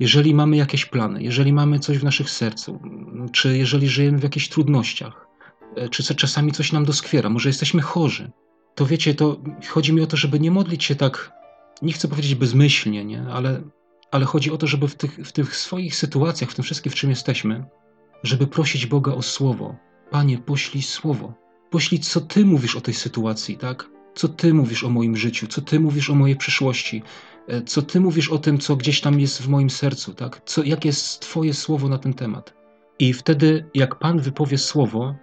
jeżeli 0.00 0.34
mamy 0.34 0.56
jakieś 0.56 0.86
plany, 0.86 1.22
jeżeli 1.22 1.52
mamy 1.52 1.78
coś 1.78 1.98
w 1.98 2.04
naszych 2.04 2.30
sercu, 2.30 2.80
czy 3.32 3.58
jeżeli 3.58 3.88
żyjemy 3.88 4.18
w 4.18 4.22
jakichś 4.22 4.48
trudnościach, 4.48 5.26
e, 5.76 5.88
czy 5.88 6.14
czasami 6.14 6.52
coś 6.52 6.72
nam 6.72 6.84
doskwiera, 6.84 7.28
może 7.28 7.48
jesteśmy 7.48 7.82
chorzy, 7.82 8.30
to 8.78 8.86
wiecie, 8.86 9.14
to 9.14 9.40
chodzi 9.68 9.92
mi 9.92 10.00
o 10.00 10.06
to, 10.06 10.16
żeby 10.16 10.40
nie 10.40 10.50
modlić 10.50 10.84
się 10.84 10.94
tak, 10.94 11.32
nie 11.82 11.92
chcę 11.92 12.08
powiedzieć 12.08 12.34
bezmyślnie, 12.34 13.04
nie? 13.04 13.22
Ale, 13.22 13.62
ale 14.10 14.24
chodzi 14.24 14.50
o 14.50 14.56
to, 14.56 14.66
żeby 14.66 14.88
w 14.88 14.94
tych, 14.94 15.14
w 15.14 15.32
tych 15.32 15.56
swoich 15.56 15.96
sytuacjach, 15.96 16.50
w 16.50 16.54
tym 16.54 16.62
wszystkim, 16.62 16.92
w 16.92 16.94
czym 16.94 17.10
jesteśmy, 17.10 17.64
żeby 18.22 18.46
prosić 18.46 18.86
Boga 18.86 19.12
o 19.12 19.22
słowo. 19.22 19.76
Panie, 20.10 20.38
poślij 20.38 20.82
słowo. 20.82 21.34
Poślij, 21.70 22.00
co 22.00 22.20
Ty 22.20 22.44
mówisz 22.44 22.76
o 22.76 22.80
tej 22.80 22.94
sytuacji, 22.94 23.56
tak? 23.56 23.90
Co 24.14 24.28
Ty 24.28 24.54
mówisz 24.54 24.84
o 24.84 24.90
moim 24.90 25.16
życiu, 25.16 25.46
co 25.46 25.60
Ty 25.60 25.80
mówisz 25.80 26.10
o 26.10 26.14
mojej 26.14 26.36
przyszłości, 26.36 27.02
E, 27.48 27.62
co 27.62 27.82
ty 27.82 28.00
mówisz 28.00 28.28
o 28.28 28.38
tym, 28.38 28.58
co 28.58 28.76
gdzieś 28.76 29.00
tam 29.00 29.20
jest 29.20 29.42
w 29.42 29.48
moim 29.48 29.70
sercu, 29.70 30.14
tak? 30.14 30.42
Co, 30.44 30.62
jakie 30.62 30.88
jest 30.88 31.20
Twoje 31.20 31.54
słowo 31.54 31.88
na 31.88 31.98
ten 31.98 32.14
temat. 32.14 32.54
I 32.98 33.12
wtedy, 33.12 33.70
jak 33.74 33.98
Pan 33.98 34.20
wypowie 34.20 34.58
słowo, 34.58 35.14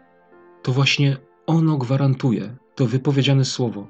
to 0.64 0.72
właśnie 0.72 1.18
ono 1.48 1.78
gwarantuje, 1.78 2.56
to 2.76 2.86
wypowiedziane 2.86 3.46
słowo, 3.46 3.88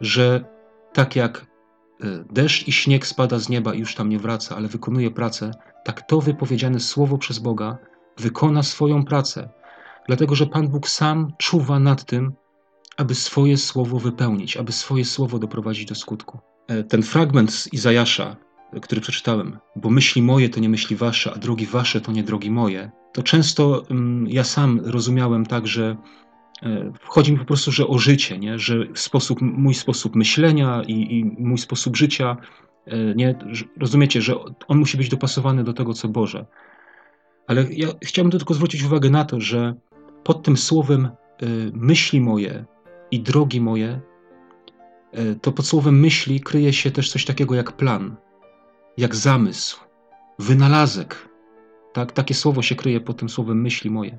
że 0.00 0.44
tak 0.92 1.16
jak 1.16 1.38
e, 1.38 2.24
deszcz 2.30 2.68
i 2.68 2.72
śnieg 2.72 3.06
spada 3.06 3.38
z 3.38 3.48
nieba 3.48 3.74
i 3.74 3.78
już 3.78 3.94
tam 3.94 4.08
nie 4.08 4.18
wraca, 4.18 4.56
ale 4.56 4.68
wykonuje 4.68 5.10
pracę, 5.10 5.50
tak 5.84 6.02
to 6.02 6.20
wypowiedziane 6.20 6.80
słowo 6.80 7.18
przez 7.18 7.38
Boga 7.38 7.78
wykona 8.18 8.62
swoją 8.62 9.04
pracę. 9.04 9.48
Dlatego, 10.06 10.34
że 10.34 10.46
Pan 10.46 10.68
Bóg 10.68 10.88
sam 10.88 11.32
czuwa 11.38 11.78
nad 11.78 12.04
tym, 12.04 12.32
aby 12.96 13.14
swoje 13.14 13.56
słowo 13.56 13.98
wypełnić, 13.98 14.56
aby 14.56 14.72
swoje 14.72 15.04
słowo 15.04 15.38
doprowadzić 15.38 15.84
do 15.84 15.94
skutku. 15.94 16.38
E, 16.68 16.84
ten 16.84 17.02
fragment 17.02 17.52
z 17.52 17.72
Izajasza, 17.72 18.36
który 18.82 19.00
przeczytałem, 19.00 19.58
bo 19.76 19.90
myśli 19.90 20.22
moje 20.22 20.48
to 20.48 20.60
nie 20.60 20.68
myśli 20.68 20.96
wasze, 20.96 21.32
a 21.34 21.38
drogi 21.38 21.66
wasze 21.66 22.00
to 22.00 22.12
nie 22.12 22.22
drogi 22.22 22.50
moje, 22.50 22.90
to 23.12 23.22
często 23.22 23.84
mm, 23.90 24.26
ja 24.28 24.44
sam 24.44 24.80
rozumiałem 24.84 25.46
tak, 25.46 25.66
że 25.66 25.84
e, 25.90 25.96
chodzi 27.04 27.32
mi 27.32 27.38
po 27.38 27.44
prostu, 27.44 27.72
że 27.72 27.86
o 27.86 27.98
życie, 27.98 28.38
nie? 28.38 28.58
że 28.58 28.74
sposób, 28.94 29.40
mój 29.40 29.74
sposób 29.74 30.16
myślenia 30.16 30.82
i, 30.86 31.18
i 31.18 31.24
mój 31.24 31.58
sposób 31.58 31.96
życia, 31.96 32.36
e, 32.86 33.14
nie? 33.14 33.38
rozumiecie, 33.80 34.22
że 34.22 34.34
on 34.68 34.78
musi 34.78 34.96
być 34.96 35.08
dopasowany 35.08 35.64
do 35.64 35.72
tego, 35.72 35.94
co 35.94 36.08
Boże. 36.08 36.46
Ale 37.46 37.66
ja 37.70 37.88
chciałbym 38.04 38.30
tylko 38.30 38.54
zwrócić 38.54 38.82
uwagę 38.82 39.10
na 39.10 39.24
to, 39.24 39.40
że 39.40 39.74
pod 40.24 40.42
tym 40.42 40.56
słowem 40.56 41.10
myśli 41.72 42.20
moje 42.20 42.64
i 43.10 43.20
drogi 43.20 43.60
moje, 43.60 44.00
e, 45.12 45.34
to 45.34 45.52
pod 45.52 45.66
słowem 45.66 46.00
myśli 46.00 46.40
kryje 46.40 46.72
się 46.72 46.90
też 46.90 47.10
coś 47.10 47.24
takiego 47.24 47.54
jak 47.54 47.72
plan, 47.72 48.16
jak 48.96 49.16
zamysł, 49.16 49.80
wynalazek. 50.38 51.28
Tak, 51.92 52.12
takie 52.12 52.34
słowo 52.34 52.62
się 52.62 52.74
kryje 52.74 53.00
pod 53.00 53.16
tym 53.16 53.28
słowem 53.28 53.60
myśli 53.60 53.90
moje. 53.90 54.18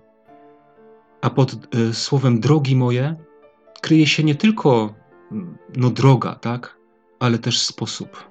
A 1.24 1.30
pod 1.30 1.76
y, 1.76 1.94
słowem 1.94 2.40
drogi 2.40 2.76
moje 2.76 3.16
kryje 3.82 4.08
się 4.08 4.24
nie 4.24 4.36
tylko 4.36 4.94
mm, 5.32 5.58
no, 5.76 5.90
droga, 5.90 6.36
tak, 6.36 6.78
ale 7.20 7.40
też 7.40 7.60
sposób. 7.60 8.30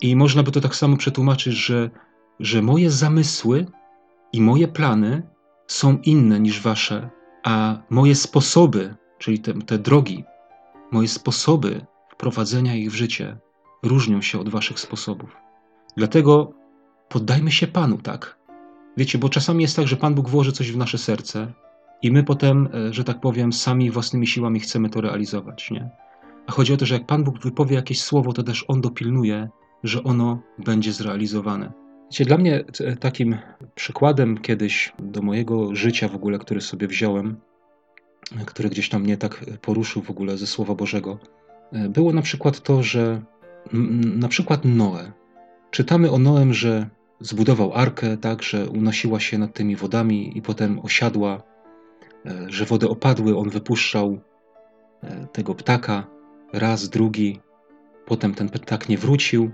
I 0.00 0.16
można 0.16 0.42
by 0.42 0.50
to 0.50 0.60
tak 0.60 0.76
samo 0.76 0.96
przetłumaczyć, 0.96 1.54
że, 1.54 1.90
że 2.40 2.62
moje 2.62 2.90
zamysły 2.90 3.66
i 4.32 4.40
moje 4.40 4.68
plany 4.68 5.22
są 5.66 5.98
inne 5.98 6.40
niż 6.40 6.60
wasze, 6.60 7.10
a 7.44 7.78
moje 7.90 8.14
sposoby 8.14 8.94
czyli 9.18 9.38
te, 9.38 9.54
te 9.54 9.78
drogi, 9.78 10.24
moje 10.90 11.08
sposoby 11.08 11.86
wprowadzenia 12.08 12.74
ich 12.74 12.90
w 12.90 12.94
życie 12.94 13.36
różnią 13.82 14.22
się 14.22 14.40
od 14.40 14.48
waszych 14.48 14.80
sposobów. 14.80 15.36
Dlatego 15.96 16.52
poddajmy 17.08 17.52
się 17.52 17.66
Panu, 17.66 17.98
tak? 17.98 18.38
Wiecie, 18.96 19.18
bo 19.18 19.28
czasami 19.28 19.62
jest 19.62 19.76
tak, 19.76 19.88
że 19.88 19.96
Pan 19.96 20.14
Bóg 20.14 20.28
włoży 20.28 20.52
coś 20.52 20.72
w 20.72 20.76
nasze 20.76 20.98
serce 20.98 21.52
i 22.04 22.12
my 22.12 22.22
potem, 22.24 22.68
e, 22.74 22.92
że 22.92 23.04
tak 23.04 23.20
powiem, 23.20 23.52
sami 23.52 23.90
własnymi 23.90 24.26
siłami 24.26 24.60
chcemy 24.60 24.90
to 24.90 25.00
realizować, 25.00 25.70
nie? 25.70 25.90
A 26.46 26.52
chodzi 26.52 26.72
o 26.72 26.76
to, 26.76 26.86
że 26.86 26.94
jak 26.94 27.06
Pan 27.06 27.24
Bóg 27.24 27.40
wypowie 27.40 27.76
jakieś 27.76 28.00
słowo, 28.00 28.32
to 28.32 28.42
też 28.42 28.64
On 28.68 28.80
dopilnuje, 28.80 29.48
że 29.84 30.02
ono 30.02 30.42
będzie 30.58 30.92
zrealizowane. 30.92 31.72
Wiecie, 32.10 32.24
dla 32.24 32.38
mnie 32.38 32.64
takim 33.00 33.36
przykładem 33.74 34.38
kiedyś 34.38 34.92
do 34.98 35.22
mojego 35.22 35.74
życia 35.74 36.08
w 36.08 36.14
ogóle, 36.14 36.38
który 36.38 36.60
sobie 36.60 36.88
wziąłem, 36.88 37.36
który 38.46 38.68
gdzieś 38.68 38.88
tam 38.88 39.02
mnie 39.02 39.16
tak 39.16 39.44
poruszył 39.60 40.02
w 40.02 40.10
ogóle 40.10 40.36
ze 40.36 40.46
Słowa 40.46 40.74
Bożego, 40.74 41.18
e, 41.72 41.88
było 41.88 42.12
na 42.12 42.22
przykład 42.22 42.60
to, 42.60 42.82
że 42.82 43.22
na 44.16 44.28
przykład 44.28 44.64
Noe. 44.64 45.12
Czytamy 45.70 46.10
o 46.10 46.18
Noem, 46.18 46.54
że 46.54 46.90
zbudował 47.20 47.74
arkę, 47.74 48.16
tak, 48.16 48.42
że 48.42 48.68
unosiła 48.70 49.20
się 49.20 49.38
nad 49.38 49.54
tymi 49.54 49.76
wodami 49.76 50.38
i 50.38 50.42
potem 50.42 50.80
osiadła, 50.82 51.36
e, 51.36 51.53
że 52.46 52.64
wody 52.64 52.88
opadły, 52.88 53.38
on 53.38 53.50
wypuszczał 53.50 54.20
e, 55.02 55.26
tego 55.32 55.54
ptaka 55.54 56.06
raz, 56.52 56.88
drugi, 56.88 57.40
potem 58.06 58.34
ten 58.34 58.48
ptak 58.48 58.88
nie 58.88 58.98
wrócił. 58.98 59.50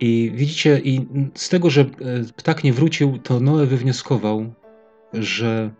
I 0.00 0.32
widzicie, 0.34 0.80
i 0.84 1.06
z 1.34 1.48
tego, 1.48 1.70
że 1.70 1.84
ptak 2.36 2.64
nie 2.64 2.72
wrócił, 2.72 3.18
to 3.18 3.40
Noe 3.40 3.66
wywnioskował, 3.66 4.54
że 5.12 5.70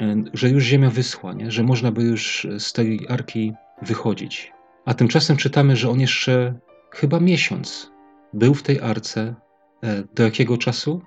E, 0.00 0.24
że 0.34 0.48
już 0.48 0.64
ziemia 0.64 0.90
wyschła, 0.90 1.32
nie? 1.32 1.50
że 1.50 1.62
można 1.62 1.92
by 1.92 2.02
już 2.02 2.46
z 2.58 2.72
tej 2.72 3.06
arki 3.08 3.52
wychodzić. 3.82 4.52
A 4.84 4.94
tymczasem 4.94 5.36
czytamy, 5.36 5.76
że 5.76 5.90
on 5.90 6.00
jeszcze 6.00 6.54
chyba 6.90 7.20
miesiąc 7.20 7.92
był 8.32 8.54
w 8.54 8.62
tej 8.62 8.80
arce. 8.80 9.34
E, 9.82 10.02
do 10.14 10.22
jakiego 10.22 10.58
czasu? 10.58 11.02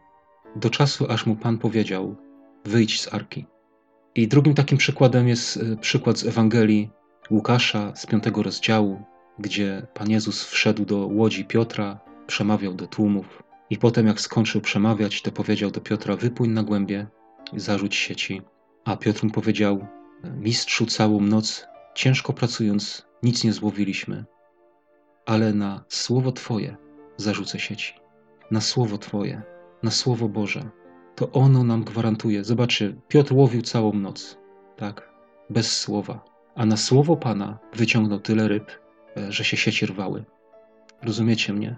Do 0.55 0.69
czasu, 0.69 1.05
aż 1.09 1.25
mu 1.25 1.35
Pan 1.35 1.57
powiedział: 1.57 2.15
wyjdź 2.65 3.01
z 3.01 3.13
arki. 3.13 3.45
I 4.15 4.27
drugim 4.27 4.53
takim 4.53 4.77
przykładem 4.77 5.27
jest 5.27 5.57
e, 5.57 5.77
przykład 5.77 6.17
z 6.19 6.25
Ewangelii 6.25 6.89
Łukasza 7.31 7.95
z 7.95 8.05
piątego 8.05 8.43
rozdziału, 8.43 9.01
gdzie 9.39 9.87
Pan 9.93 10.09
Jezus 10.09 10.43
wszedł 10.43 10.85
do 10.85 10.97
łodzi 10.97 11.45
Piotra, 11.45 11.99
przemawiał 12.27 12.73
do 12.73 12.87
tłumów 12.87 13.43
i 13.69 13.77
potem, 13.77 14.07
jak 14.07 14.21
skończył 14.21 14.61
przemawiać, 14.61 15.21
to 15.21 15.31
powiedział 15.31 15.71
do 15.71 15.81
Piotra: 15.81 16.15
Wypłyń 16.15 16.51
na 16.51 16.63
głębie 16.63 17.07
zarzuć 17.55 17.95
sieci. 17.95 18.41
A 18.85 18.97
Piotr 18.97 19.23
mu 19.23 19.29
powiedział: 19.29 19.87
Mistrzu, 20.23 20.85
całą 20.85 21.21
noc, 21.21 21.65
ciężko 21.95 22.33
pracując, 22.33 23.05
nic 23.23 23.43
nie 23.43 23.53
złowiliśmy, 23.53 24.25
ale 25.25 25.53
na 25.53 25.83
słowo 25.89 26.31
Twoje 26.31 26.77
zarzucę 27.17 27.59
sieci. 27.59 27.93
Na 28.51 28.61
słowo 28.61 28.97
Twoje, 28.97 29.41
na 29.83 29.91
słowo 29.91 30.29
Boże. 30.29 30.69
To 31.15 31.31
ono 31.31 31.63
nam 31.63 31.83
gwarantuje. 31.83 32.43
Zobaczcie, 32.43 32.95
Piotr 33.07 33.33
łowił 33.33 33.61
całą 33.61 33.93
noc, 33.93 34.37
tak, 34.77 35.09
bez 35.49 35.79
słowa, 35.79 36.25
a 36.55 36.65
na 36.65 36.77
słowo 36.77 37.17
Pana 37.17 37.59
wyciągnął 37.73 38.19
tyle 38.19 38.47
ryb, 38.47 38.71
e, 39.17 39.31
że 39.31 39.43
się 39.43 39.57
sieci 39.57 39.85
rwały. 39.85 40.23
Rozumiecie 41.03 41.53
mnie? 41.53 41.77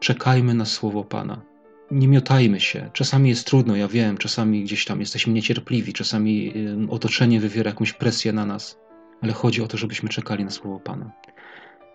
Czekajmy 0.00 0.54
na 0.54 0.64
słowo 0.64 1.04
Pana 1.04 1.42
nie 1.90 2.08
miotajmy 2.08 2.60
się. 2.60 2.90
Czasami 2.92 3.28
jest 3.28 3.46
trudno, 3.46 3.76
ja 3.76 3.88
wiem, 3.88 4.18
czasami 4.18 4.64
gdzieś 4.64 4.84
tam 4.84 5.00
jesteśmy 5.00 5.32
niecierpliwi, 5.32 5.92
czasami 5.92 6.54
otoczenie 6.88 7.40
wywiera 7.40 7.70
jakąś 7.70 7.92
presję 7.92 8.32
na 8.32 8.46
nas, 8.46 8.78
ale 9.22 9.32
chodzi 9.32 9.62
o 9.62 9.68
to, 9.68 9.76
żebyśmy 9.76 10.08
czekali 10.08 10.44
na 10.44 10.50
słowo 10.50 10.80
Pana. 10.80 11.10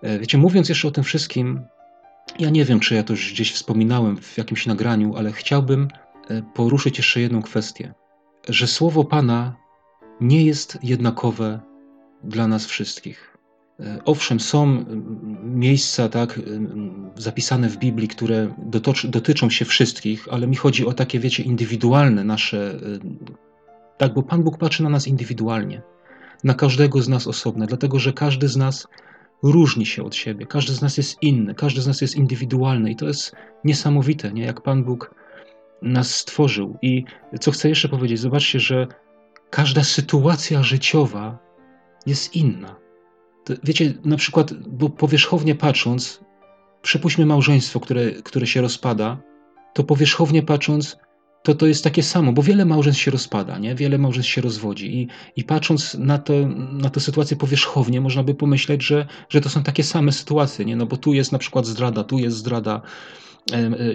E, 0.02 0.20
wiecie, 0.20 0.38
mówiąc 0.38 0.70
jeszcze 0.70 0.88
o 0.88 0.92
tym 0.92 1.04
wszystkim, 1.04 1.62
ja 2.40 2.50
nie 2.50 2.66
wiem, 2.66 2.80
czy 2.80 2.96
ja 2.96 3.04
to 3.04 3.14
już 3.14 3.34
gdzieś 3.34 3.54
wspominałem 3.54 4.18
w 4.18 4.38
jakimś 4.38 4.66
nagraniu, 4.66 5.16
ale 5.16 5.32
chciałbym 5.32 5.88
poruszyć 6.54 6.98
jeszcze 6.98 7.22
jedną 7.22 7.42
kwestię, 7.42 7.94
że 8.50 8.68
słowo 8.68 9.04
Pana 9.04 9.56
nie 10.22 10.46
jest 10.46 10.78
jednakowe 10.84 11.60
dla 12.24 12.48
nas 12.48 12.66
wszystkich. 12.66 13.38
E, 13.80 14.00
owszem, 14.06 14.40
są 14.40 14.86
miejsca 15.44 16.10
tak, 16.10 16.40
zapisane 17.16 17.70
w 17.70 17.78
Biblii, 17.78 18.08
które 18.08 18.54
dotyczą 19.04 19.50
się 19.50 19.66
wszystkich, 19.66 20.28
ale 20.32 20.48
mi 20.48 20.56
chodzi 20.56 20.86
o 20.86 20.94
takie, 20.94 21.20
wiecie, 21.20 21.44
indywidualne 21.44 22.24
nasze. 22.24 22.80
Tak, 23.98 24.14
bo 24.14 24.24
Pan 24.24 24.44
Bóg 24.44 24.58
patrzy 24.58 24.84
na 24.84 24.90
nas 24.90 25.08
indywidualnie, 25.08 25.82
na 26.44 26.54
każdego 26.54 27.02
z 27.02 27.10
nas 27.10 27.28
osobno, 27.28 27.66
dlatego 27.66 28.00
że 28.00 28.14
każdy 28.14 28.48
z 28.48 28.58
nas 28.58 28.88
różni 29.44 29.86
się 29.86 30.04
od 30.04 30.16
siebie, 30.16 30.46
każdy 30.46 30.74
z 30.74 30.82
nas 30.82 30.98
jest 30.98 31.24
inny, 31.24 31.56
każdy 31.56 31.82
z 31.82 31.88
nas 31.88 32.02
jest 32.02 32.16
indywidualny 32.16 32.92
i 32.92 32.96
to 32.96 33.08
jest 33.08 33.36
niesamowite, 33.64 34.34
nie? 34.34 34.44
jak 34.44 34.62
Pan 34.62 34.84
Bóg 34.84 35.16
nas 35.82 36.16
stworzył. 36.16 36.78
I 36.82 37.04
co 37.40 37.52
chcę 37.52 37.70
jeszcze 37.70 37.90
powiedzieć, 37.90 38.20
zobaczcie, 38.20 38.60
że 38.60 38.88
każda 39.50 39.84
sytuacja 39.84 40.64
życiowa 40.64 41.40
jest 42.06 42.36
inna 42.36 42.82
wiecie, 43.64 43.94
na 44.06 44.18
przykład, 44.18 44.54
bo 44.54 44.90
powierzchownie 44.90 45.56
patrząc, 45.56 46.22
przypuśćmy 46.82 47.26
małżeństwo, 47.26 47.80
które, 47.80 48.12
które 48.12 48.48
się 48.48 48.62
rozpada, 48.62 49.18
to 49.74 49.84
powierzchownie 49.84 50.44
patrząc, 50.44 50.98
to 51.44 51.56
to 51.56 51.68
jest 51.68 51.84
takie 51.84 52.04
samo, 52.04 52.34
bo 52.34 52.44
wiele 52.44 52.66
małżeństw 52.66 53.02
się 53.02 53.12
rozpada, 53.12 53.58
nie? 53.58 53.76
wiele 53.76 53.98
małżeństw 53.98 54.32
się 54.32 54.42
rozwodzi 54.42 55.02
i, 55.02 55.08
i 55.36 55.44
patrząc 55.44 55.94
na, 55.94 56.18
to, 56.18 56.34
na 56.72 56.90
tę 56.90 57.00
sytuację 57.00 57.38
powierzchownie, 57.38 58.02
można 58.02 58.24
by 58.24 58.36
pomyśleć, 58.36 58.84
że, 58.84 59.08
że 59.30 59.42
to 59.42 59.50
są 59.50 59.64
takie 59.64 59.84
same 59.84 60.12
sytuacje, 60.12 60.66
nie? 60.66 60.76
no 60.76 60.86
bo 60.86 60.98
tu 60.98 61.14
jest 61.14 61.32
na 61.32 61.38
przykład 61.38 61.66
zdrada, 61.66 62.04
tu 62.04 62.20
jest 62.20 62.38
zdrada 62.38 62.82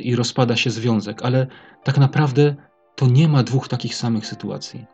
i 0.02 0.16
rozpada 0.16 0.56
się 0.56 0.70
związek, 0.70 1.22
ale 1.22 1.46
tak 1.84 1.98
naprawdę 1.98 2.54
to 2.96 3.06
nie 3.06 3.28
ma 3.28 3.42
dwóch 3.42 3.68
takich 3.68 3.94
samych 3.94 4.26
sytuacji. 4.26 4.86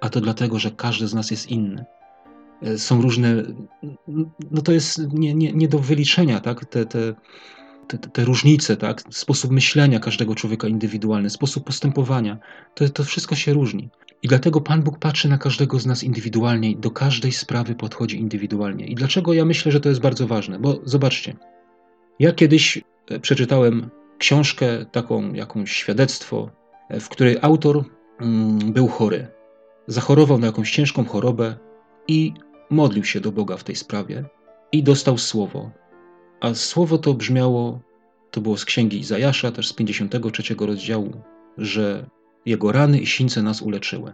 A 0.00 0.08
to 0.08 0.20
dlatego, 0.20 0.58
że 0.58 0.70
każdy 0.70 1.08
z 1.08 1.14
nas 1.14 1.30
jest 1.30 1.50
inny. 1.50 1.84
E, 2.62 2.78
są 2.78 3.02
różne, 3.02 3.42
no 4.50 4.62
to 4.62 4.72
jest 4.72 5.12
nie, 5.12 5.34
nie, 5.34 5.52
nie 5.52 5.68
do 5.68 5.78
wyliczenia, 5.78 6.40
tak? 6.40 6.64
Te, 6.64 6.86
te, 6.86 7.14
te, 7.88 7.98
te, 7.98 8.24
różnice, 8.24 8.76
tak? 8.76 9.02
Sposób 9.10 9.50
myślenia 9.50 10.00
każdego 10.00 10.34
człowieka 10.34 10.68
indywidualny, 10.68 11.30
sposób 11.30 11.64
postępowania, 11.64 12.38
to, 12.74 12.88
to 12.88 13.04
wszystko 13.04 13.34
się 13.34 13.52
różni. 13.52 13.90
I 14.22 14.28
dlatego 14.28 14.60
Pan 14.60 14.82
Bóg 14.82 14.98
patrzy 14.98 15.28
na 15.28 15.38
każdego 15.38 15.78
z 15.78 15.86
nas 15.86 16.04
indywidualnie 16.04 16.70
i 16.70 16.76
do 16.76 16.90
każdej 16.90 17.32
sprawy 17.32 17.74
podchodzi 17.74 18.20
indywidualnie. 18.20 18.86
I 18.86 18.94
dlaczego 18.94 19.32
ja 19.32 19.44
myślę, 19.44 19.72
że 19.72 19.80
to 19.80 19.88
jest 19.88 20.00
bardzo 20.00 20.26
ważne? 20.26 20.58
Bo 20.58 20.80
zobaczcie, 20.84 21.36
ja 22.18 22.32
kiedyś 22.32 22.76
e, 22.76 22.82
przeczytałem 23.18 23.90
książkę, 24.18 24.84
taką 24.92 25.32
jakąś 25.32 25.72
świadectwo, 25.72 26.50
e, 26.88 27.00
w 27.00 27.08
której 27.08 27.36
autor 27.42 27.84
mm, 28.20 28.72
był 28.72 28.88
chory. 28.88 29.28
Zachorował 29.86 30.38
na 30.38 30.46
jakąś 30.46 30.70
ciężką 30.70 31.04
chorobę 31.04 31.56
i 32.08 32.32
modlił 32.70 33.04
się 33.04 33.20
do 33.20 33.32
Boga 33.32 33.56
w 33.56 33.64
tej 33.64 33.76
sprawie 33.76 34.24
i 34.72 34.82
dostał 34.82 35.18
słowo. 35.18 35.70
A 36.40 36.54
słowo 36.54 36.98
to 36.98 37.14
brzmiało, 37.14 37.80
to 38.30 38.40
było 38.40 38.56
z 38.56 38.64
księgi 38.64 39.00
Izajasza, 39.00 39.52
też 39.52 39.68
z 39.68 39.72
53 39.72 40.54
rozdziału, 40.60 41.22
że 41.58 42.06
jego 42.46 42.72
rany 42.72 42.98
i 42.98 43.06
sińce 43.06 43.42
nas 43.42 43.62
uleczyły. 43.62 44.12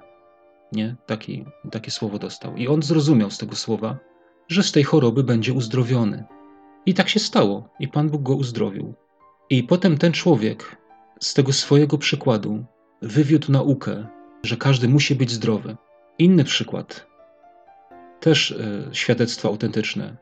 Nie? 0.73 0.97
Taki, 1.07 1.45
takie 1.71 1.91
słowo 1.91 2.19
dostał. 2.19 2.57
I 2.57 2.69
on 2.69 2.83
zrozumiał 2.83 3.31
z 3.31 3.39
tego 3.39 3.57
słowa, 3.57 3.99
że 4.49 4.63
z 4.63 4.73
tej 4.73 4.85
choroby 4.85 5.25
będzie 5.25 5.53
uzdrowiony. 5.53 6.25
I 6.87 6.95
tak 6.95 7.09
się 7.09 7.21
stało. 7.21 7.69
I 7.81 7.89
Pan 7.89 8.11
Bóg 8.11 8.23
go 8.23 8.35
uzdrowił. 8.35 8.95
I 9.51 9.63
potem 9.63 9.99
ten 9.99 10.13
człowiek 10.13 10.77
z 11.21 11.35
tego 11.35 11.53
swojego 11.53 11.99
przykładu 11.99 12.65
wywiódł 13.03 13.53
naukę, 13.53 14.07
że 14.43 14.57
każdy 14.57 14.89
musi 14.89 15.15
być 15.15 15.31
zdrowy. 15.31 15.77
Inny 16.19 16.45
przykład, 16.45 17.07
też 18.21 18.53
e, 18.53 18.89
świadectwo 18.93 19.49
autentyczne. 19.49 20.17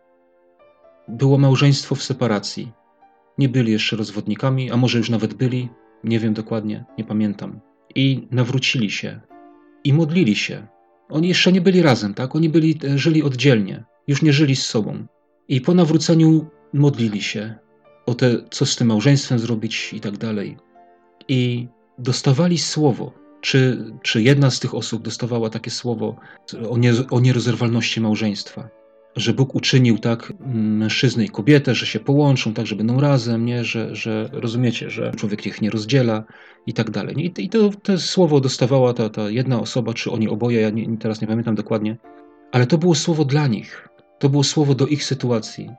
Było 1.09 1.39
małżeństwo 1.39 1.95
w 1.95 2.03
separacji. 2.03 2.73
Nie 3.39 3.49
byli 3.49 3.73
jeszcze 3.73 3.97
rozwodnikami, 3.97 4.71
a 4.71 4.77
może 4.77 4.99
już 4.99 5.11
nawet 5.11 5.35
byli, 5.35 5.69
nie 6.05 6.19
wiem 6.19 6.35
dokładnie, 6.35 6.85
nie 6.99 7.05
pamiętam. 7.05 7.61
I 7.95 8.29
nawrócili 8.31 8.91
się 8.91 9.21
i 9.85 9.93
modlili 9.93 10.37
się. 10.37 10.67
Oni 11.09 11.29
jeszcze 11.29 11.53
nie 11.53 11.61
byli 11.61 11.83
razem, 11.83 12.15
tak? 12.15 12.37
Oni 12.37 12.49
byli, 12.49 12.79
e, 12.85 12.99
żyli 12.99 13.23
oddzielnie, 13.23 13.85
już 14.09 14.23
nie 14.23 14.33
żyli 14.33 14.57
z 14.57 14.67
sobą. 14.67 15.07
I 15.49 15.61
po 15.61 15.75
nawróceniu 15.75 16.47
modlili 16.73 17.23
się 17.23 17.55
o 18.07 18.15
te, 18.15 18.37
co 18.51 18.67
z 18.67 18.77
tym 18.77 18.89
małżeństwem 18.89 19.39
zrobić 19.39 19.93
i 19.93 20.01
tak 20.01 20.19
dalej. 20.19 20.57
I 21.29 21.69
dostawali 21.99 22.59
słowo, 22.59 23.13
czy, 23.41 23.85
czy 24.03 24.23
jedna 24.23 24.51
z 24.51 24.61
tych 24.61 24.75
osób 24.75 25.03
dostawała 25.03 25.51
takie 25.51 25.71
słowo 25.71 26.17
o, 26.71 26.79
nie, 26.79 26.93
o 27.11 27.21
nierozerwalności 27.21 28.01
małżeństwa. 28.01 28.69
Że 29.17 29.33
Bóg 29.33 29.55
uczynił 29.55 29.99
tak 29.99 30.33
mężczyznę 30.57 31.25
i 31.25 31.29
kobietę, 31.29 31.75
że 31.75 31.87
się 31.87 32.01
połączą, 32.01 32.55
tak, 32.55 32.67
że 32.67 32.77
będą 32.77 33.01
razem, 33.01 33.45
nie? 33.45 33.65
Że, 33.65 33.97
że 33.97 34.31
rozumiecie, 34.33 34.91
że 34.91 35.13
człowiek 35.17 35.47
ich 35.47 35.63
nie 35.63 35.71
rozdziela 35.71 36.25
i 36.67 36.73
tak 36.73 36.91
dalej. 36.91 37.15
I, 37.19 37.45
i 37.45 37.49
to, 37.49 37.71
to 37.83 37.99
słowo 37.99 38.41
dostawała 38.41 38.93
ta, 38.95 39.11
ta 39.11 39.31
jedna 39.31 39.61
osoba, 39.61 39.95
czy 39.95 40.11
oni 40.11 40.29
oboje, 40.29 40.61
ja 40.61 40.71
nie, 40.71 40.97
teraz 40.97 41.21
nie 41.21 41.27
pamiętam 41.27 41.55
dokładnie, 41.55 41.97
ale 42.53 42.67
to 42.67 42.79
było 42.79 42.95
słowo 42.95 43.25
dla 43.25 43.47
nich. 43.47 43.89
To 44.25 44.29
było 44.29 44.45
słowo 44.45 44.75
do 44.75 44.87
ich 44.87 45.05
sytuacji. 45.05 45.71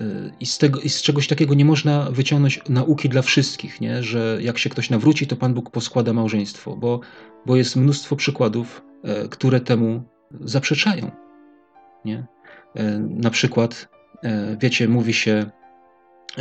Y, 0.00 0.32
I 0.40 0.46
z, 0.46 0.58
tego, 0.58 0.80
I 0.80 0.88
z 0.88 1.02
czegoś 1.02 1.28
takiego 1.28 1.54
nie 1.54 1.64
można 1.64 2.10
wyciągnąć 2.10 2.60
nauki 2.68 3.08
dla 3.08 3.22
wszystkich, 3.22 3.80
nie? 3.80 4.02
że 4.02 4.38
jak 4.40 4.58
się 4.58 4.70
ktoś 4.70 4.90
nawróci, 4.90 5.26
to 5.26 5.36
Pan 5.36 5.54
Bóg 5.54 5.70
poskłada 5.70 6.12
małżeństwo, 6.12 6.76
bo, 6.76 7.00
bo 7.46 7.56
jest 7.56 7.76
mnóstwo 7.76 8.16
przykładów, 8.16 8.82
e, 9.02 9.28
które 9.28 9.60
temu 9.60 10.02
zaprzeczają. 10.40 11.10
Nie? 12.04 12.26
E, 12.74 12.98
na 12.98 13.30
przykład, 13.30 13.88
wiecie, 14.60 14.88
mówi 14.88 15.14
się, 15.14 15.50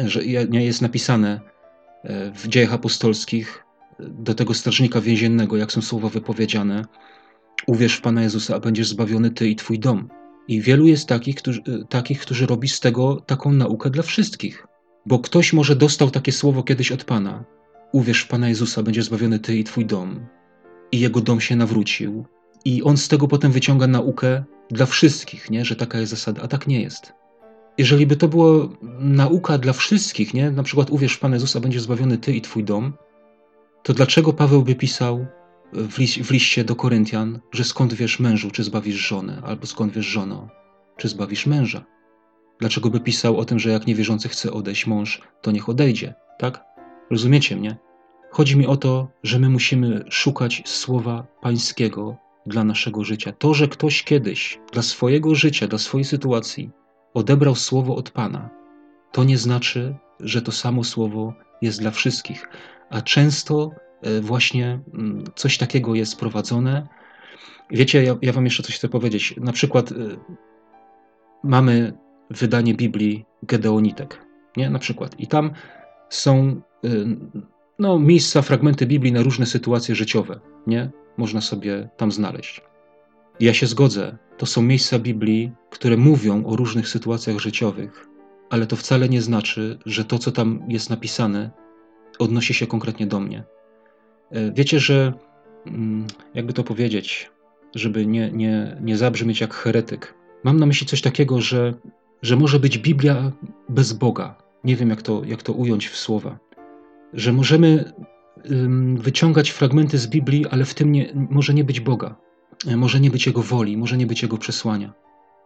że 0.05 0.19
nie 0.49 0.65
jest 0.65 0.81
napisane 0.81 1.39
w 2.33 2.47
dziejach 2.47 2.73
apostolskich 2.73 3.65
do 3.99 4.33
tego 4.33 4.53
strażnika 4.53 5.01
więziennego, 5.01 5.57
jak 5.57 5.71
są 5.71 5.81
słowa 5.81 6.09
wypowiedziane: 6.09 6.85
Uwierz 7.67 7.95
w 7.95 8.01
Pana 8.01 8.21
Jezusa, 8.21 8.55
a 8.55 8.59
będziesz 8.59 8.87
zbawiony 8.87 9.31
ty 9.31 9.49
i 9.49 9.55
twój 9.55 9.79
dom. 9.79 10.09
I 10.47 10.61
wielu 10.61 10.87
jest 10.87 11.07
takich 11.07 11.35
którzy, 11.35 11.61
y, 11.67 11.85
takich, 11.89 12.19
którzy 12.19 12.45
robi 12.45 12.69
z 12.69 12.79
tego 12.79 13.21
taką 13.25 13.51
naukę 13.51 13.89
dla 13.89 14.03
wszystkich. 14.03 14.67
Bo 15.05 15.19
ktoś 15.19 15.53
może 15.53 15.75
dostał 15.75 16.09
takie 16.09 16.31
słowo 16.31 16.63
kiedyś 16.63 16.91
od 16.91 17.03
Pana. 17.03 17.43
Uwierz 17.91 18.21
w 18.21 18.27
Pana 18.27 18.49
Jezusa, 18.49 18.83
będzie 18.83 19.03
zbawiony 19.03 19.39
Ty 19.39 19.55
i 19.57 19.63
Twój 19.63 19.85
dom. 19.85 20.25
I 20.91 20.99
jego 20.99 21.21
dom 21.21 21.41
się 21.41 21.55
nawrócił. 21.55 22.25
I 22.65 22.83
on 22.83 22.97
z 22.97 23.07
tego 23.07 23.27
potem 23.27 23.51
wyciąga 23.51 23.87
naukę 23.87 24.43
dla 24.71 24.85
wszystkich, 24.85 25.49
nie? 25.49 25.65
że 25.65 25.75
taka 25.75 25.99
jest 25.99 26.11
zasada, 26.11 26.41
a 26.41 26.47
tak 26.47 26.67
nie 26.67 26.81
jest. 26.81 27.13
Jeżeli 27.77 28.07
by 28.07 28.15
to 28.15 28.27
była 28.27 28.69
nauka 28.99 29.57
dla 29.57 29.73
wszystkich, 29.73 30.33
nie? 30.33 30.51
na 30.51 30.63
przykład 30.63 30.89
uwierz 30.89 31.13
w 31.13 31.19
Pana 31.19 31.35
Jezusa, 31.35 31.59
będzie 31.59 31.79
zbawiony 31.79 32.17
Ty 32.17 32.33
i 32.33 32.41
Twój 32.41 32.63
dom, 32.63 32.93
to 33.83 33.93
dlaczego 33.93 34.33
Paweł 34.33 34.63
by 34.63 34.75
pisał 34.75 35.25
w, 35.73 35.97
liś, 35.97 36.19
w 36.19 36.31
liście 36.31 36.63
do 36.63 36.75
Koryntian, 36.75 37.39
że 37.51 37.63
skąd 37.63 37.93
wiesz 37.93 38.19
mężu, 38.19 38.51
czy 38.51 38.63
zbawisz 38.63 38.95
żonę, 38.95 39.41
albo 39.45 39.65
skąd 39.65 39.93
wiesz 39.93 40.05
żono, 40.05 40.49
czy 40.97 41.07
zbawisz 41.07 41.45
męża. 41.45 41.85
Dlaczego 42.59 42.89
by 42.89 42.99
pisał 42.99 43.37
o 43.37 43.45
tym, 43.45 43.59
że 43.59 43.69
jak 43.69 43.87
niewierzący 43.87 44.29
chce 44.29 44.51
odejść 44.51 44.87
mąż, 44.87 45.21
to 45.41 45.51
niech 45.51 45.69
odejdzie, 45.69 46.13
tak? 46.39 46.63
Rozumiecie 47.11 47.55
mnie? 47.55 47.77
Chodzi 48.31 48.57
mi 48.57 48.67
o 48.67 48.77
to, 48.77 49.07
że 49.23 49.39
my 49.39 49.49
musimy 49.49 50.05
szukać 50.09 50.61
słowa 50.65 51.27
pańskiego 51.41 52.17
dla 52.45 52.63
naszego 52.63 53.03
życia. 53.03 53.31
To, 53.31 53.53
że 53.53 53.67
ktoś 53.67 54.03
kiedyś 54.03 54.59
dla 54.71 54.81
swojego 54.81 55.35
życia, 55.35 55.67
dla 55.67 55.79
swojej 55.79 56.05
sytuacji 56.05 56.71
odebrał 57.13 57.55
słowo 57.55 57.95
od 57.95 58.09
Pana, 58.11 58.49
to 59.11 59.23
nie 59.23 59.37
znaczy, 59.37 59.95
że 60.19 60.41
to 60.41 60.51
samo 60.51 60.83
słowo 60.83 61.33
jest 61.61 61.79
dla 61.79 61.91
wszystkich. 61.91 62.49
A 62.89 63.01
często 63.01 63.71
właśnie 64.21 64.79
mm, 64.93 65.23
coś 65.35 65.57
takiego 65.57 65.95
jest 65.95 66.19
prowadzone. 66.19 66.87
Wiecie, 67.71 68.03
ja, 68.03 68.15
ja 68.21 68.33
wam 68.33 68.45
jeszcze 68.45 68.63
coś 68.63 68.75
chcę 68.75 68.89
powiedzieć. 68.89 69.35
Na 69.37 69.51
przykład 69.51 69.91
e, 69.91 69.95
mamy 71.43 71.93
wydanie 72.29 72.73
Biblii 72.73 73.25
Gedeonitek, 73.43 74.25
nie? 74.57 74.69
Na 74.69 74.79
przykład. 74.79 75.19
I 75.19 75.27
tam 75.27 75.51
są 76.09 76.61
e, 76.83 76.89
no, 77.79 77.99
miejsca, 77.99 78.41
fragmenty 78.41 78.85
Biblii 78.85 79.11
na 79.11 79.21
różne 79.21 79.45
sytuacje 79.45 79.95
życiowe, 79.95 80.39
nie? 80.67 80.91
Można 81.17 81.41
sobie 81.41 81.89
tam 81.97 82.11
znaleźć. 82.11 82.61
Ja 83.39 83.53
się 83.53 83.67
zgodzę, 83.67 84.17
to 84.37 84.45
są 84.45 84.61
miejsca 84.61 84.99
Biblii, 84.99 85.51
które 85.69 85.97
mówią 85.97 86.45
o 86.45 86.55
różnych 86.55 86.87
sytuacjach 86.87 87.39
życiowych, 87.39 88.07
ale 88.49 88.67
to 88.67 88.75
wcale 88.75 89.09
nie 89.09 89.21
znaczy, 89.21 89.79
że 89.85 90.05
to, 90.05 90.19
co 90.19 90.31
tam 90.31 90.63
jest 90.67 90.89
napisane, 90.89 91.51
odnosi 92.19 92.53
się 92.53 92.67
konkretnie 92.67 93.07
do 93.07 93.19
mnie. 93.19 93.43
E, 94.31 94.51
wiecie, 94.51 94.79
że 94.79 95.13
mm, 95.65 96.07
jakby 96.33 96.53
to 96.53 96.63
powiedzieć, 96.63 97.31
żeby 97.75 98.05
nie, 98.05 98.31
nie, 98.31 98.77
nie 98.81 98.97
zabrzmieć 98.97 99.41
jak 99.41 99.53
heretyk. 99.53 100.13
Mam 100.43 100.59
na 100.59 100.65
myśli 100.65 100.87
coś 100.87 101.01
takiego, 101.01 101.41
że, 101.41 101.73
że 102.21 102.35
może 102.35 102.59
być 102.59 102.77
Biblia 102.77 103.31
bez 103.69 103.93
Boga. 103.93 104.35
Nie 104.63 104.75
wiem, 104.75 104.89
jak 104.89 105.01
to, 105.01 105.21
jak 105.25 105.43
to 105.43 105.53
ująć 105.53 105.87
w 105.87 105.97
słowa. 105.97 106.39
Że 107.13 107.33
możemy 107.33 107.93
wyciągać 108.95 109.49
fragmenty 109.49 109.97
z 109.97 110.07
Biblii, 110.07 110.47
ale 110.47 110.65
w 110.65 110.73
tym 110.73 110.91
nie, 110.91 111.13
może 111.29 111.53
nie 111.53 111.63
być 111.63 111.79
Boga. 111.79 112.15
E, 112.67 112.77
może 112.77 112.99
nie 112.99 113.11
być 113.11 113.25
Jego 113.27 113.41
woli, 113.41 113.77
może 113.77 113.97
nie 113.97 114.07
być 114.07 114.21
Jego 114.21 114.37
przesłania. 114.37 114.93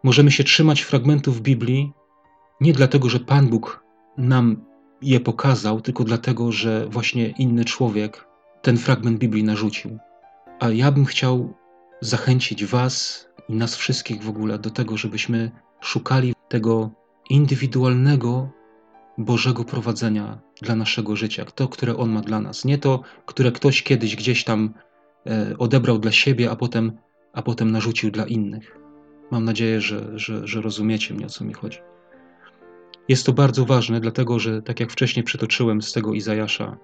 Możemy 0.04 0.32
się 0.32 0.44
trzymać 0.44 0.82
fragmentów 0.82 1.42
Biblii 1.42 1.94
nie 2.62 2.74
dlatego, 2.74 3.10
że 3.10 3.20
Pan 3.20 3.48
Bóg 3.48 3.84
nam 4.18 4.66
je 5.02 5.20
pokazał, 5.20 5.82
tylko 5.82 6.04
dlatego, 6.04 6.52
że 6.52 6.88
właśnie 6.90 7.30
inny 7.30 7.66
człowiek 7.66 8.27
ten 8.67 8.77
fragment 8.77 9.19
Biblii 9.19 9.43
narzucił. 9.43 9.97
A 10.60 10.69
ja 10.69 10.91
bym 10.91 11.06
chciał 11.06 11.53
zachęcić 12.01 12.65
Was 12.65 13.27
i 13.49 13.56
nas 13.56 13.75
wszystkich 13.75 14.23
w 14.23 14.30
ogóle 14.30 14.60
do 14.60 14.69
tego, 14.69 14.97
żebyśmy 14.97 15.51
szukali 15.82 16.34
tego 16.47 16.91
indywidualnego 17.30 18.49
Bożego 19.17 19.63
prowadzenia 19.63 20.39
dla 20.62 20.75
naszego 20.75 21.15
życia, 21.15 21.45
to, 21.45 21.67
które 21.67 21.97
On 21.97 22.10
ma 22.10 22.21
dla 22.21 22.39
nas. 22.39 22.65
Nie 22.65 22.77
to, 22.77 23.01
które 23.25 23.51
ktoś 23.51 23.84
kiedyś 23.84 24.15
gdzieś 24.15 24.43
tam 24.43 24.73
e, 25.27 25.56
odebrał 25.58 25.99
dla 25.99 26.12
siebie, 26.12 26.51
a 26.51 26.56
potem, 26.56 26.91
a 27.34 27.41
potem 27.41 27.71
narzucił 27.71 28.12
dla 28.12 28.25
innych. 28.25 28.77
Mam 29.32 29.45
nadzieję, 29.45 29.82
że, 29.82 30.19
że, 30.19 30.47
że 30.47 30.62
rozumiecie 30.62 31.13
mnie, 31.13 31.25
o 31.25 31.30
co 31.30 31.45
mi 31.45 31.53
chodzi. 31.53 31.80
Jest 33.10 33.25
to 33.25 33.34
bardzo 33.34 33.65
ważne, 33.65 33.99
dlatego 33.99 34.39
że, 34.39 34.62
tak 34.62 34.80
jak 34.80 34.91
wcześniej 34.91 35.23
przytoczyłem 35.23 35.82
z 35.82 35.93
tego 35.93 36.13
Izajasza, 36.13 36.77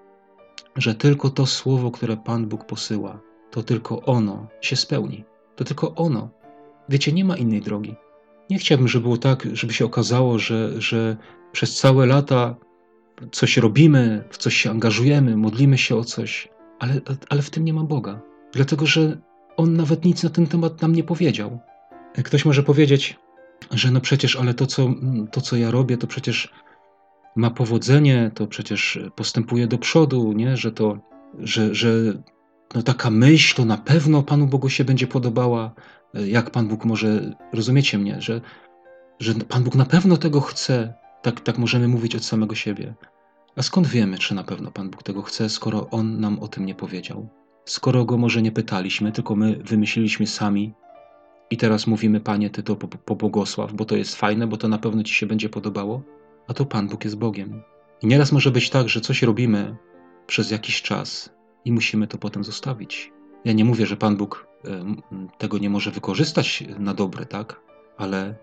że 0.76 0.94
tylko 0.94 1.30
to 1.30 1.46
słowo, 1.46 1.90
które 1.90 2.16
Pan 2.16 2.46
Bóg 2.46 2.64
posyła, 2.64 3.20
to 3.50 3.62
tylko 3.62 4.02
ono 4.02 4.46
się 4.60 4.76
spełni. 4.76 5.24
To 5.56 5.64
tylko 5.64 5.94
ono. 5.94 6.30
Wiecie, 6.88 7.12
nie 7.12 7.24
ma 7.24 7.36
innej 7.36 7.60
drogi. 7.60 7.94
Nie 8.50 8.58
chciałbym, 8.58 8.88
żeby 8.88 9.02
było 9.02 9.16
tak, 9.16 9.48
żeby 9.52 9.72
się 9.72 9.84
okazało, 9.84 10.38
że, 10.38 10.80
że 10.80 11.16
przez 11.52 11.76
całe 11.76 12.06
lata 12.06 12.56
coś 13.32 13.56
robimy, 13.56 14.24
w 14.30 14.38
coś 14.38 14.56
się 14.56 14.70
angażujemy, 14.70 15.36
modlimy 15.36 15.78
się 15.78 15.96
o 15.96 16.04
coś, 16.04 16.48
ale, 16.78 17.00
ale 17.28 17.42
w 17.42 17.50
tym 17.50 17.64
nie 17.64 17.72
ma 17.72 17.84
Boga. 17.84 18.20
Dlatego, 18.52 18.86
że 18.86 19.20
On 19.56 19.76
nawet 19.76 20.04
nic 20.04 20.22
na 20.22 20.30
ten 20.30 20.46
temat 20.46 20.82
nam 20.82 20.94
nie 20.94 21.04
powiedział. 21.04 21.58
Ktoś 22.24 22.44
może 22.44 22.62
powiedzieć, 22.62 23.18
że 23.70 23.90
no 23.90 24.00
przecież, 24.00 24.36
ale 24.36 24.54
to 24.54 24.66
co, 24.66 24.94
to, 25.30 25.40
co 25.40 25.56
ja 25.56 25.70
robię, 25.70 25.96
to 25.96 26.06
przecież 26.06 26.52
ma 27.36 27.50
powodzenie, 27.50 28.30
to 28.34 28.46
przecież 28.46 28.98
postępuje 29.16 29.66
do 29.66 29.78
przodu, 29.78 30.32
nie? 30.32 30.56
że 30.56 30.72
to, 30.72 30.98
że, 31.38 31.74
że 31.74 31.88
no 32.74 32.82
taka 32.82 33.10
myśl 33.10 33.56
to 33.56 33.64
na 33.64 33.76
pewno 33.76 34.22
Panu 34.22 34.46
Bogu 34.46 34.68
się 34.68 34.84
będzie 34.84 35.06
podobała. 35.06 35.74
Jak 36.14 36.50
Pan 36.50 36.68
Bóg 36.68 36.84
może, 36.84 37.34
rozumiecie 37.52 37.98
mnie, 37.98 38.16
że, 38.20 38.40
że 39.18 39.34
Pan 39.34 39.64
Bóg 39.64 39.74
na 39.74 39.84
pewno 39.84 40.16
tego 40.16 40.40
chce. 40.40 40.94
Tak, 41.22 41.40
tak 41.40 41.58
możemy 41.58 41.88
mówić 41.88 42.16
od 42.16 42.24
samego 42.24 42.54
siebie. 42.54 42.94
A 43.56 43.62
skąd 43.62 43.86
wiemy, 43.86 44.18
czy 44.18 44.34
na 44.34 44.44
pewno 44.44 44.70
Pan 44.70 44.90
Bóg 44.90 45.02
tego 45.02 45.22
chce, 45.22 45.48
skoro 45.48 45.90
On 45.90 46.20
nam 46.20 46.38
o 46.38 46.48
tym 46.48 46.66
nie 46.66 46.74
powiedział? 46.74 47.28
Skoro 47.64 48.04
Go 48.04 48.18
może 48.18 48.42
nie 48.42 48.52
pytaliśmy, 48.52 49.12
tylko 49.12 49.36
my 49.36 49.60
wymyśliliśmy 49.64 50.26
sami 50.26 50.74
i 51.50 51.56
teraz 51.56 51.86
mówimy, 51.86 52.20
Panie, 52.20 52.50
Ty 52.50 52.62
to 52.62 52.76
pobłogosław, 52.76 53.72
bo 53.72 53.84
to 53.84 53.96
jest 53.96 54.16
fajne, 54.16 54.46
bo 54.46 54.56
to 54.56 54.68
na 54.68 54.78
pewno 54.78 55.02
Ci 55.02 55.14
się 55.14 55.26
będzie 55.26 55.48
podobało? 55.48 56.02
A 56.48 56.54
to 56.54 56.64
Pan 56.66 56.88
Bóg 56.88 57.04
jest 57.04 57.16
Bogiem. 57.16 57.62
I 58.02 58.06
nieraz 58.06 58.32
może 58.32 58.50
być 58.50 58.70
tak, 58.70 58.88
że 58.88 59.00
coś 59.00 59.22
robimy 59.22 59.76
przez 60.26 60.50
jakiś 60.50 60.82
czas 60.82 61.30
i 61.64 61.72
musimy 61.72 62.06
to 62.06 62.18
potem 62.18 62.44
zostawić. 62.44 63.12
Ja 63.44 63.52
nie 63.52 63.64
mówię, 63.64 63.86
że 63.86 63.96
Pan 63.96 64.16
Bóg 64.16 64.46
tego 65.38 65.58
nie 65.58 65.70
może 65.70 65.90
wykorzystać 65.90 66.64
na 66.78 66.94
dobre, 66.94 67.26
tak? 67.26 67.60
Ale 67.96 68.34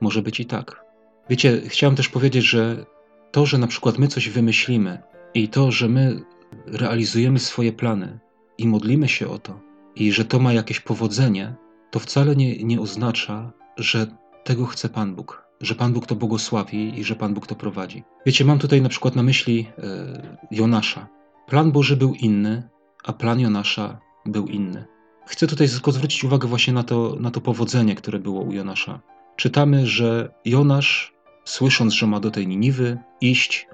może 0.00 0.22
być 0.22 0.40
i 0.40 0.46
tak. 0.46 0.84
Wiecie, 1.30 1.62
chciałem 1.66 1.96
też 1.96 2.08
powiedzieć, 2.08 2.44
że 2.44 2.86
to, 3.30 3.46
że 3.46 3.58
na 3.58 3.66
przykład 3.66 3.98
my 3.98 4.08
coś 4.08 4.28
wymyślimy 4.28 5.02
i 5.34 5.48
to, 5.48 5.72
że 5.72 5.88
my 5.88 6.24
realizujemy 6.66 7.38
swoje 7.38 7.72
plany 7.72 8.18
i 8.58 8.68
modlimy 8.68 9.08
się 9.08 9.28
o 9.28 9.38
to, 9.38 9.60
i 9.96 10.12
że 10.12 10.24
to 10.24 10.38
ma 10.38 10.52
jakieś 10.52 10.80
powodzenie, 10.80 11.54
to 11.90 11.98
wcale 11.98 12.36
nie, 12.36 12.64
nie 12.64 12.80
oznacza, 12.80 13.52
że 13.76 14.06
tego 14.44 14.66
chce 14.66 14.88
Pan 14.88 15.14
Bóg, 15.14 15.44
że 15.60 15.74
Pan 15.74 15.92
Bóg 15.92 16.06
to 16.06 16.14
błogosławi 16.14 17.00
i 17.00 17.04
że 17.04 17.16
Pan 17.16 17.34
Bóg 17.34 17.46
to 17.46 17.54
prowadzi. 17.54 18.04
Wiecie, 18.26 18.44
mam 18.44 18.58
tutaj 18.58 18.82
na 18.82 18.88
przykład 18.88 19.16
na 19.16 19.22
myśli 19.22 19.66
e, 19.78 20.38
Jonasza. 20.50 21.08
Plan 21.46 21.72
Boży 21.72 21.96
był 21.96 22.14
inny, 22.14 22.68
a 23.04 23.12
plan 23.12 23.40
Jonasza 23.40 24.00
był 24.26 24.46
inny. 24.46 24.84
Chcę 25.26 25.46
tutaj 25.46 25.68
tylko 25.68 25.92
zwrócić 25.92 26.24
uwagę 26.24 26.48
właśnie 26.48 26.72
na 26.72 26.82
to, 26.82 27.16
na 27.20 27.30
to 27.30 27.40
powodzenie, 27.40 27.94
które 27.94 28.18
było 28.18 28.40
u 28.40 28.52
Jonasza. 28.52 29.00
Czytamy, 29.36 29.86
że 29.86 30.34
Jonasz, 30.44 31.14
słysząc, 31.44 31.92
że 31.94 32.06
ma 32.06 32.20
do 32.20 32.30
tej 32.30 32.46
Niniwy 32.46 32.98
iść, 33.20 33.66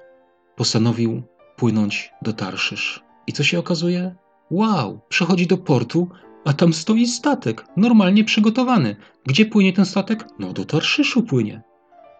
postanowił 0.56 1.22
płynąć 1.56 2.10
do 2.22 2.32
Tarszysz. 2.32 3.04
I 3.26 3.32
co 3.32 3.44
się 3.44 3.58
okazuje? 3.58 4.14
Wow, 4.50 5.00
przychodzi 5.08 5.46
do 5.46 5.58
portu, 5.58 6.08
a 6.44 6.52
tam 6.52 6.72
stoi 6.72 7.06
statek, 7.06 7.64
normalnie 7.76 8.24
przygotowany. 8.24 8.96
Gdzie 9.26 9.46
płynie 9.46 9.72
ten 9.72 9.84
statek? 9.84 10.24
No 10.38 10.52
do 10.52 10.64
Tarszyszu 10.64 11.22
płynie. 11.22 11.62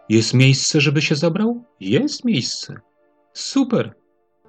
Jest 0.09 0.35
miejsce, 0.35 0.81
żeby 0.81 1.03
się 1.03 1.15
zabrał? 1.15 1.65
Jest 1.81 2.25
miejsce. 2.25 2.81
Super. 3.33 3.95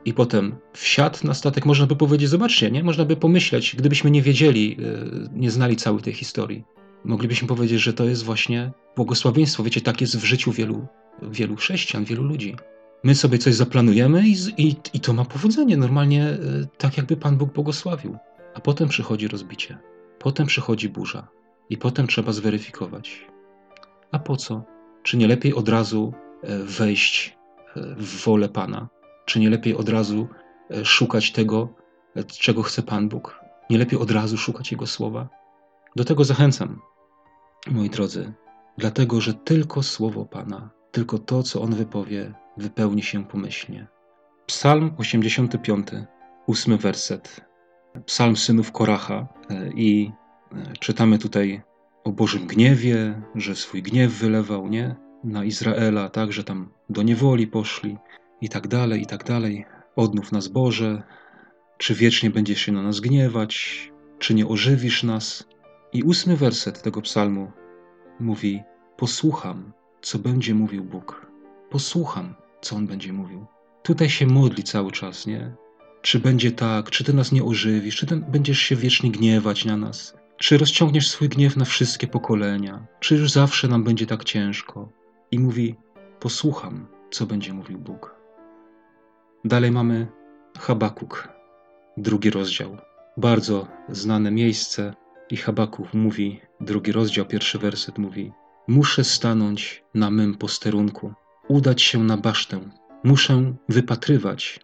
I 0.06 0.14
potem 0.14 0.56
wsiadł 0.74 1.18
na 1.24 1.34
statek, 1.34 1.66
można 1.66 1.86
by 1.88 1.96
powiedzieć, 1.96 2.30
zobaczcie, 2.30 2.72
nie? 2.72 2.84
Można 2.84 3.06
by 3.06 3.16
pomyśleć, 3.16 3.76
gdybyśmy 3.76 4.12
nie 4.12 4.22
wiedzieli, 4.22 4.78
e, 4.80 5.30
nie 5.34 5.52
znali 5.52 5.76
całej 5.76 6.02
tej 6.02 6.14
historii. 6.14 6.64
Moglibyśmy 7.06 7.48
powiedzieć, 7.48 7.82
że 7.82 7.94
to 7.94 8.06
jest 8.06 8.24
właśnie 8.24 8.72
błogosławieństwo. 8.96 9.64
Wiecie, 9.64 9.82
tak 9.82 10.02
jest 10.02 10.18
w 10.18 10.24
życiu 10.24 10.52
wielu, 10.52 10.88
wielu 11.22 11.56
chrześcijan, 11.56 12.06
wielu 12.06 12.24
ludzi. 12.24 12.56
My 13.04 13.16
sobie 13.16 13.38
coś 13.38 13.56
zaplanujemy 13.56 14.28
i, 14.28 14.36
i, 14.58 14.76
i 14.94 15.00
to 15.00 15.14
ma 15.14 15.26
powodzenie, 15.26 15.78
normalnie 15.78 16.24
e, 16.24 16.38
tak 16.78 16.98
jakby 16.98 17.18
Pan 17.18 17.38
Bóg 17.38 17.54
błogosławił. 17.54 18.18
A 18.56 18.60
potem 18.60 18.88
przychodzi 18.88 19.28
rozbicie, 19.28 19.78
potem 20.20 20.48
przychodzi 20.48 20.90
burza 20.90 21.28
i 21.70 21.78
potem 21.78 22.08
trzeba 22.08 22.32
zweryfikować. 22.32 23.28
A 24.12 24.20
po 24.20 24.38
co? 24.38 24.77
Czy 25.04 25.18
nie 25.18 25.28
lepiej 25.28 25.54
od 25.54 25.70
razu 25.70 26.14
e, 26.44 26.58
wejść 26.58 27.38
e, 27.76 27.96
w 27.98 28.24
wolę 28.26 28.50
Pana? 28.50 28.90
Czy 29.26 29.40
nie 29.40 29.50
lepiej 29.50 29.76
od 29.76 29.90
razu 29.90 30.28
szukać 30.84 31.32
tego, 31.32 31.70
czego 32.28 32.64
chce 32.64 32.84
Pan 32.84 33.10
Bóg? 33.10 33.40
Nie 33.70 33.78
lepiej 33.78 34.00
od 34.00 34.12
razu 34.12 34.38
szukać 34.38 34.72
Jego 34.72 34.88
słowa? 34.88 35.30
Do 35.96 36.06
tego 36.06 36.24
zachęcam, 36.24 36.82
moi 37.72 37.90
drodzy, 37.90 38.34
dlatego 38.78 39.22
że 39.22 39.34
tylko 39.34 39.84
słowo 39.84 40.26
Pana, 40.26 40.70
tylko 40.92 41.20
to, 41.20 41.44
co 41.44 41.62
On 41.62 41.76
wypowie, 41.76 42.34
wypełni 42.58 43.04
się 43.04 43.26
pomyślnie. 43.26 43.88
Psalm 44.46 44.92
85, 44.98 45.88
ósmy 46.48 46.78
werset. 46.78 47.42
Psalm 48.06 48.38
synów 48.38 48.72
Koracha 48.72 49.28
e, 49.50 49.70
i 49.76 50.12
e, 50.52 50.74
czytamy 50.80 51.18
tutaj 51.18 51.62
o 52.08 52.12
Bożym 52.12 52.48
gniewie, 52.48 53.22
że 53.36 53.56
swój 53.56 53.82
gniew 53.84 54.12
wylewał, 54.12 54.68
nie? 54.68 54.96
Na 55.24 55.44
Izraela, 55.44 56.10
tak, 56.10 56.34
że 56.34 56.44
tam 56.44 56.70
do 56.90 57.04
niewoli 57.04 57.48
poszli 57.48 57.98
i 58.42 58.50
tak 58.50 58.68
dalej, 58.68 59.02
i 59.02 59.06
tak 59.06 59.24
dalej. 59.24 59.66
Odnów 59.96 60.32
nas 60.32 60.48
Boże, 60.48 61.04
czy 61.78 61.96
wiecznie 61.96 62.30
będziesz 62.30 62.62
się 62.62 62.72
na 62.72 62.82
nas 62.82 63.00
gniewać, 63.00 63.54
czy 64.20 64.34
nie 64.34 64.48
ożywisz 64.48 65.04
nas? 65.04 65.48
I 65.94 66.04
ósmy 66.04 66.38
werset 66.38 66.82
tego 66.82 67.02
psalmu 67.02 67.52
mówi: 68.20 68.64
Posłucham, 68.98 69.74
co 70.02 70.20
będzie 70.20 70.56
mówił 70.56 70.84
Bóg. 70.84 71.26
Posłucham, 71.70 72.36
co 72.62 72.76
on 72.76 72.88
będzie 72.88 73.14
mówił. 73.14 73.46
Tutaj 73.84 74.10
się 74.10 74.28
modli 74.28 74.64
cały 74.64 74.92
czas, 74.92 75.28
nie? 75.28 75.56
Czy 76.02 76.20
będzie 76.20 76.52
tak, 76.52 76.90
czy 76.90 77.04
ty 77.04 77.14
nas 77.14 77.32
nie 77.32 77.44
ożywisz, 77.44 77.96
czy 77.96 78.06
będziesz 78.06 78.60
się 78.60 78.76
wiecznie 78.76 79.12
gniewać 79.12 79.66
na 79.66 79.78
nas, 79.78 80.17
czy 80.38 80.58
rozciągniesz 80.58 81.10
swój 81.10 81.30
gniew 81.30 81.58
na 81.58 81.66
wszystkie 81.66 82.08
pokolenia, 82.08 82.88
czy 83.00 83.16
już 83.16 83.32
zawsze 83.32 83.68
nam 83.68 83.84
będzie 83.84 84.06
tak 84.06 84.24
ciężko. 84.24 84.90
I 85.32 85.40
mówi: 85.40 85.76
Posłucham, 86.20 86.88
co 87.12 87.26
będzie 87.26 87.54
mówił 87.54 87.80
Bóg. 87.80 88.16
Dalej 89.46 89.72
mamy 89.72 90.08
Habakuk, 90.60 91.30
drugi 91.98 92.30
rozdział. 92.30 92.78
Bardzo 93.18 93.68
znane 93.90 94.32
miejsce, 94.32 94.94
i 95.30 95.38
Habakuk 95.38 95.94
mówi, 95.94 96.42
drugi 96.62 96.92
rozdział, 96.92 97.26
pierwszy 97.26 97.60
werset 97.60 97.98
mówi: 97.98 98.32
Muszę 98.68 99.04
stanąć 99.04 99.84
na 99.94 100.12
mym 100.12 100.36
posterunku 100.36 101.14
udać 101.48 101.82
się 101.82 102.04
na 102.04 102.18
basztę. 102.18 102.60
Muszę 103.04 103.54
wypatrywać 103.70 104.60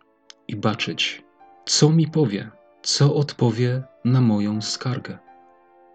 i 0.47 0.55
baczyć, 0.55 1.23
co 1.65 1.89
mi 1.89 2.07
powie, 2.07 2.51
co 2.83 3.15
odpowie 3.15 3.83
na 4.05 4.21
moją 4.21 4.61
skargę. 4.61 5.22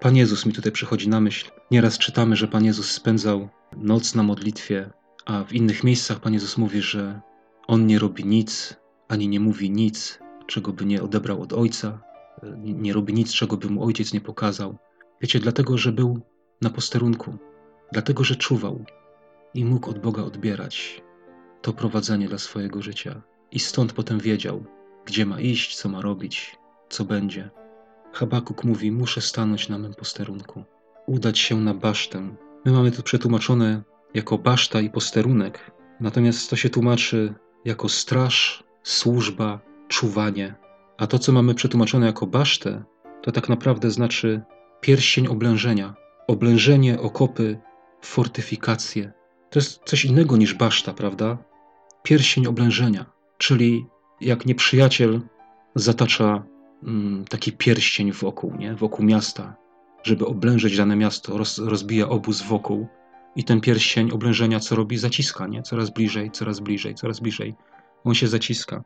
Pan 0.00 0.16
Jezus 0.16 0.46
mi 0.46 0.52
tutaj 0.52 0.72
przychodzi 0.72 1.08
na 1.08 1.20
myśl. 1.20 1.50
Nieraz 1.70 1.98
czytamy, 1.98 2.37
że 2.37 2.48
Pan 2.48 2.64
Jezus 2.64 2.90
spędzał 2.90 3.48
noc 3.76 4.14
na 4.14 4.22
modlitwie, 4.22 4.90
a 5.26 5.44
w 5.44 5.52
innych 5.52 5.84
miejscach 5.84 6.20
Pan 6.20 6.32
Jezus 6.32 6.58
mówi, 6.58 6.82
że 6.82 7.20
On 7.66 7.87
nie 7.87 7.98
robi 7.98 8.24
nic, 8.24 8.76
ani 9.08 9.28
nie 9.28 9.40
mówi 9.40 9.70
nic, 9.70 10.18
czego 10.46 10.72
by 10.72 10.84
nie 10.84 11.02
odebrał 11.02 11.42
od 11.42 11.52
Ojca, 11.52 12.00
nie, 12.58 12.92
robi 12.92 13.14
nic, 13.14 13.32
czego 13.32 13.56
by 13.56 13.70
mu 13.70 13.84
Ojciec 13.84 14.12
nie 14.12 14.20
pokazał. 14.20 14.78
Wiecie, 15.20 15.40
dlatego, 15.40 15.78
że 15.78 15.92
był 15.92 16.20
na 16.62 16.70
posterunku, 16.70 17.38
dlatego, 17.92 18.24
że 18.24 18.37
czuwał, 18.37 18.84
i 19.54 19.64
mógł 19.64 19.90
od 19.90 19.98
Boga 19.98 20.22
odbierać 20.22 21.02
to 21.62 21.72
prowadzenie 21.72 22.28
dla 22.28 22.38
swojego 22.38 22.82
życia. 22.82 23.22
I 23.52 23.58
stąd 23.58 23.92
potem 23.92 24.18
wiedział, 24.18 24.64
gdzie 25.06 25.26
ma 25.26 25.40
iść, 25.40 25.76
co 25.76 25.88
ma 25.88 26.00
robić, 26.00 26.56
co 26.88 27.04
będzie. 27.04 27.50
Habakuk 28.12 28.64
mówi: 28.64 28.92
Muszę 28.92 29.21
stanąć 29.21 29.68
na 29.68 29.79
mym 29.79 29.94
posterunku, 29.94 30.64
udać 31.07 31.38
się 31.38 31.57
na 31.61 31.75
basztę. 31.75 32.37
My 32.64 32.73
mamy 32.73 32.90
to 32.90 33.03
przetłumaczone 33.03 33.83
jako 34.14 34.38
baszta 34.38 34.81
i 34.81 34.90
posterunek, 34.90 35.71
natomiast 36.01 36.51
to 36.51 36.57
się 36.57 36.71
tłumaczy 36.71 37.35
jako 37.64 37.88
straż, 37.88 38.64
służba, 38.83 39.61
czuwanie. 39.88 40.55
A 40.99 41.07
to, 41.07 41.18
co 41.18 41.33
mamy 41.33 41.55
przetłumaczone 41.55 42.07
jako 42.07 42.27
basztę, 42.27 42.85
to 43.23 43.33
tak 43.33 43.49
naprawdę 43.49 43.90
znaczy 43.90 44.42
pierścień 44.81 45.27
oblężenia, 45.27 45.94
oblężenie, 46.29 47.01
okopy, 47.01 47.59
fortyfikacje, 48.03 49.12
to 49.51 49.59
jest 49.59 49.81
coś 49.85 50.05
innego 50.05 50.37
niż 50.37 50.55
baszta, 50.55 50.94
prawda? 50.94 51.38
Pierścień 52.03 52.47
oblężenia, 52.47 53.07
czyli 53.38 53.87
jak 54.21 54.47
nieprzyjaciel 54.47 55.21
zatacza 55.75 56.42
mm, 56.83 57.25
taki 57.25 57.53
pierścień 57.53 58.12
wokół, 58.12 58.55
nie? 58.57 58.75
wokół 58.75 59.05
miasta, 59.05 59.57
żeby 60.03 60.27
oblężyć 60.27 60.77
dane 60.77 60.97
miasto, 60.97 61.38
roz, 61.38 61.59
rozbija 61.59 62.09
obóz 62.09 62.43
wokół 62.43 62.87
i 63.37 63.45
ten 63.45 63.61
pierścień 63.61 64.11
oblężenia 64.11 64.61
co 64.61 64.77
robi? 64.77 64.99
Zaciska, 64.99 65.47
nie? 65.47 65.62
Coraz 65.62 65.91
bliżej, 65.91 66.31
coraz 66.31 66.61
bliżej, 66.61 66.95
coraz 66.95 67.21
bliżej. 67.21 67.55
On 68.05 68.14
się 68.14 68.29
zaciska. 68.29 68.85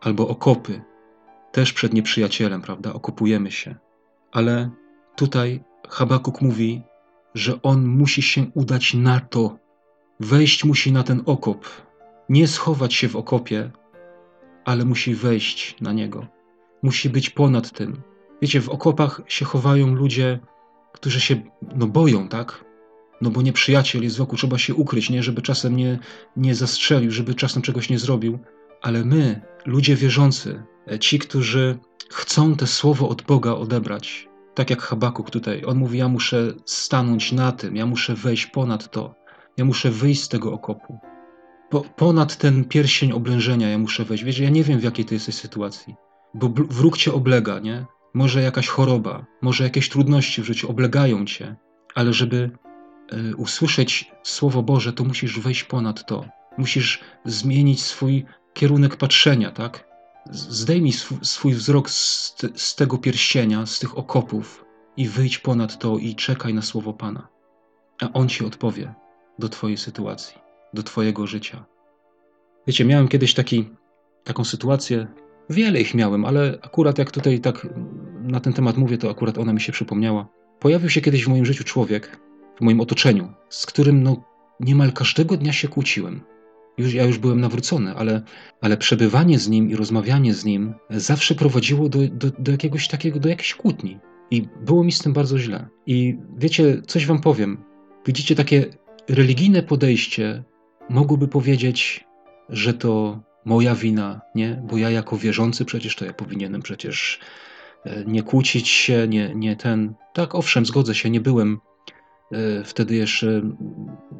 Albo 0.00 0.28
okopy, 0.28 0.82
też 1.52 1.72
przed 1.72 1.94
nieprzyjacielem, 1.94 2.62
prawda? 2.62 2.92
Okopujemy 2.92 3.50
się. 3.50 3.74
Ale 4.32 4.70
tutaj 5.16 5.64
Habakuk 5.88 6.40
mówi, 6.40 6.82
że 7.34 7.62
on 7.62 7.86
musi 7.86 8.22
się 8.22 8.46
udać 8.54 8.94
na 8.94 9.20
to, 9.20 9.58
Wejść 10.20 10.64
musi 10.64 10.92
na 10.92 11.02
ten 11.02 11.22
okop. 11.26 11.68
Nie 12.28 12.48
schować 12.48 12.94
się 12.94 13.08
w 13.08 13.16
okopie, 13.16 13.70
ale 14.64 14.84
musi 14.84 15.14
wejść 15.14 15.76
na 15.80 15.92
niego. 15.92 16.26
Musi 16.82 17.10
być 17.10 17.30
ponad 17.30 17.72
tym. 17.72 18.02
Wiecie, 18.42 18.60
w 18.60 18.68
okopach 18.68 19.20
się 19.26 19.44
chowają 19.44 19.94
ludzie, 19.94 20.38
którzy 20.92 21.20
się 21.20 21.42
no, 21.76 21.86
boją, 21.86 22.28
tak? 22.28 22.64
No 23.20 23.30
bo 23.30 23.42
nieprzyjaciel 23.42 24.02
jest 24.02 24.18
wokół, 24.18 24.38
trzeba 24.38 24.58
się 24.58 24.74
ukryć, 24.74 25.10
nie? 25.10 25.22
Żeby 25.22 25.42
czasem 25.42 25.76
nie, 25.76 25.98
nie 26.36 26.54
zastrzelił, 26.54 27.10
żeby 27.10 27.34
czasem 27.34 27.62
czegoś 27.62 27.90
nie 27.90 27.98
zrobił. 27.98 28.38
Ale 28.82 29.04
my, 29.04 29.40
ludzie 29.66 29.96
wierzący, 29.96 30.62
ci, 31.00 31.18
którzy 31.18 31.78
chcą 32.10 32.56
te 32.56 32.66
słowo 32.66 33.08
od 33.08 33.22
Boga 33.22 33.52
odebrać, 33.52 34.28
tak 34.54 34.70
jak 34.70 34.82
Habakuk 34.82 35.30
tutaj, 35.30 35.62
on 35.66 35.78
mówi: 35.78 35.98
Ja 35.98 36.08
muszę 36.08 36.54
stanąć 36.64 37.32
na 37.32 37.52
tym, 37.52 37.76
ja 37.76 37.86
muszę 37.86 38.14
wejść 38.14 38.46
ponad 38.46 38.90
to. 38.90 39.14
Ja 39.56 39.64
muszę 39.64 39.90
wyjść 39.90 40.22
z 40.22 40.28
tego 40.28 40.52
okopu. 40.52 40.98
Po, 41.70 41.80
ponad 41.80 42.36
ten 42.36 42.64
pierścień 42.64 43.12
oblężenia 43.12 43.68
ja 43.68 43.78
muszę 43.78 44.04
wejść. 44.04 44.24
Wiesz, 44.24 44.38
ja 44.38 44.50
nie 44.50 44.64
wiem, 44.64 44.78
w 44.78 44.82
jakiej 44.82 45.04
ty 45.04 45.14
jesteś 45.14 45.34
sytuacji, 45.34 45.94
bo 46.38 46.48
wróg 46.48 46.96
cię 46.96 47.12
oblega, 47.12 47.58
nie? 47.58 47.86
Może 48.14 48.42
jakaś 48.42 48.68
choroba, 48.68 49.26
może 49.42 49.64
jakieś 49.64 49.88
trudności 49.88 50.42
w 50.42 50.44
życiu 50.44 50.70
oblegają 50.70 51.26
cię, 51.26 51.56
ale 51.94 52.12
żeby 52.12 52.50
y, 53.12 53.36
usłyszeć 53.36 54.12
Słowo 54.22 54.62
Boże, 54.62 54.92
to 54.92 55.04
musisz 55.04 55.40
wejść 55.40 55.64
ponad 55.64 56.06
to. 56.06 56.24
Musisz 56.58 57.00
zmienić 57.24 57.82
swój 57.82 58.24
kierunek 58.54 58.96
patrzenia, 58.96 59.50
tak? 59.50 59.88
Zdejmij 60.30 60.92
sw 60.92 61.18
swój 61.22 61.54
wzrok 61.54 61.90
z, 61.90 62.36
z 62.54 62.74
tego 62.74 62.98
pierścienia, 62.98 63.66
z 63.66 63.78
tych 63.78 63.98
okopów 63.98 64.64
i 64.96 65.08
wyjdź 65.08 65.38
ponad 65.38 65.78
to 65.78 65.98
i 65.98 66.14
czekaj 66.14 66.54
na 66.54 66.62
słowo 66.62 66.92
Pana. 66.92 67.28
A 68.02 68.12
On 68.12 68.28
ci 68.28 68.44
odpowie 68.44 68.94
do 69.38 69.48
Twojej 69.48 69.76
sytuacji, 69.76 70.38
do 70.74 70.82
Twojego 70.82 71.26
życia. 71.26 71.64
Wiecie, 72.66 72.84
miałem 72.84 73.08
kiedyś 73.08 73.34
taki, 73.34 73.70
taką 74.24 74.44
sytuację, 74.44 75.06
wiele 75.50 75.80
ich 75.80 75.94
miałem, 75.94 76.24
ale 76.24 76.58
akurat 76.62 76.98
jak 76.98 77.10
tutaj 77.10 77.40
tak 77.40 77.66
na 78.22 78.40
ten 78.40 78.52
temat 78.52 78.76
mówię, 78.76 78.98
to 78.98 79.10
akurat 79.10 79.38
ona 79.38 79.52
mi 79.52 79.60
się 79.60 79.72
przypomniała. 79.72 80.28
Pojawił 80.60 80.90
się 80.90 81.00
kiedyś 81.00 81.24
w 81.24 81.28
moim 81.28 81.46
życiu 81.46 81.64
człowiek, 81.64 82.20
w 82.58 82.60
moim 82.60 82.80
otoczeniu, 82.80 83.32
z 83.48 83.66
którym 83.66 84.02
no, 84.02 84.24
niemal 84.60 84.92
każdego 84.92 85.36
dnia 85.36 85.52
się 85.52 85.68
kłóciłem. 85.68 86.20
Już, 86.78 86.94
ja 86.94 87.04
już 87.04 87.18
byłem 87.18 87.40
nawrócony, 87.40 87.94
ale, 87.94 88.22
ale 88.60 88.76
przebywanie 88.76 89.38
z 89.38 89.48
nim 89.48 89.70
i 89.70 89.76
rozmawianie 89.76 90.34
z 90.34 90.44
nim 90.44 90.74
zawsze 90.90 91.34
prowadziło 91.34 91.88
do, 91.88 91.98
do, 92.08 92.30
do 92.38 92.52
jakiegoś 92.52 92.88
takiego, 92.88 93.20
do 93.20 93.28
jakiejś 93.28 93.54
kłótni. 93.54 93.98
I 94.30 94.48
było 94.64 94.84
mi 94.84 94.92
z 94.92 94.98
tym 94.98 95.12
bardzo 95.12 95.38
źle. 95.38 95.68
I 95.86 96.18
wiecie, 96.38 96.82
coś 96.86 97.06
wam 97.06 97.20
powiem. 97.20 97.64
Widzicie, 98.06 98.34
takie 98.34 98.66
religijne 99.08 99.62
podejście 99.62 100.44
mogłoby 100.90 101.28
powiedzieć, 101.28 102.04
że 102.48 102.74
to 102.74 103.20
moja 103.44 103.74
wina, 103.74 104.20
nie? 104.34 104.62
Bo 104.70 104.76
ja 104.78 104.90
jako 104.90 105.16
wierzący 105.16 105.64
przecież 105.64 105.96
to 105.96 106.04
ja 106.04 106.12
powinienem 106.12 106.62
przecież 106.62 107.20
e, 107.84 108.04
nie 108.04 108.22
kłócić 108.22 108.68
się, 108.68 109.08
nie, 109.08 109.34
nie 109.34 109.56
ten. 109.56 109.94
Tak, 110.14 110.34
owszem, 110.34 110.66
zgodzę 110.66 110.94
się, 110.94 111.10
nie 111.10 111.20
byłem 111.20 111.58
e, 112.32 112.64
wtedy 112.64 112.94
jeszcze 112.94 113.42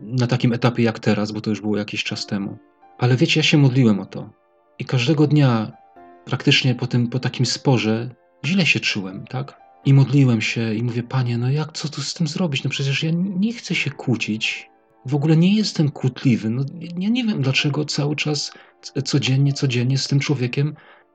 na 0.03 0.27
takim 0.27 0.53
etapie 0.53 0.83
jak 0.83 0.99
teraz, 0.99 1.33
bo 1.33 1.41
to 1.41 1.51
już 1.51 1.61
było 1.61 1.77
jakiś 1.77 2.05
czas 2.05 2.27
temu. 2.27 2.59
Ale 2.99 3.17
wiecie, 3.17 3.41
ja 3.41 3.45
się 3.45 3.59
modliłem 3.59 4.01
o 4.01 4.07
to. 4.07 4.31
I 4.79 4.85
każdego 4.85 5.27
dnia, 5.27 5.73
praktycznie 6.25 6.75
po, 6.75 6.87
tym, 6.87 7.09
po 7.09 7.19
takim 7.19 7.47
sporze, 7.47 8.11
źle 8.45 8.67
się 8.67 8.81
czułem, 8.81 9.25
tak? 9.27 9.61
I 9.85 9.95
modliłem 9.95 10.41
się 10.41 10.75
i 10.75 10.83
mówię, 10.83 11.03
panie, 11.03 11.39
no 11.39 11.51
jak, 11.51 11.73
co 11.73 11.89
tu 11.89 12.03
z 12.03 12.15
tym 12.15 12.27
zrobić? 12.27 12.65
No 12.65 12.71
przecież 12.71 13.03
ja 13.03 13.11
nie 13.15 13.53
chcę 13.53 13.75
się 13.75 13.91
kłócić. 13.91 14.71
W 15.07 15.15
ogóle 15.15 15.37
nie 15.37 15.55
jestem 15.55 15.91
kłótliwy. 15.91 16.51
No, 16.51 16.65
ja 16.99 17.09
nie 17.09 17.25
wiem, 17.25 17.43
dlaczego 17.43 17.85
cały 17.85 18.17
czas, 18.17 18.53
codziennie, 19.05 19.53
codziennie 19.53 19.99
z 19.99 20.09
tym 20.09 20.21
człowiekiem 20.21 20.75